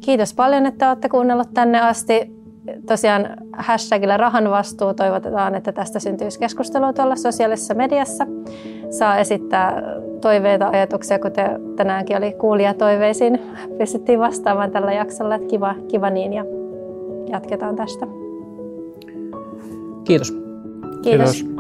[0.01, 2.37] Kiitos paljon, että olette kuunnellut tänne asti
[2.87, 8.27] tosiaan hashtagillä rahan vastuu toivotetaan, että tästä syntyisi keskustelua tuolla sosiaalisessa mediassa.
[8.91, 9.83] Saa esittää
[10.21, 13.43] toiveita, ajatuksia, kuten tänäänkin oli kuulijatoiveisiin.
[13.79, 16.45] Pystyttiin vastaamaan tällä jaksolla, että kiva, kiva niin ja
[17.31, 18.07] jatketaan tästä.
[20.05, 20.33] Kiitos.
[21.03, 21.43] Kiitos.
[21.43, 21.56] Kiitos.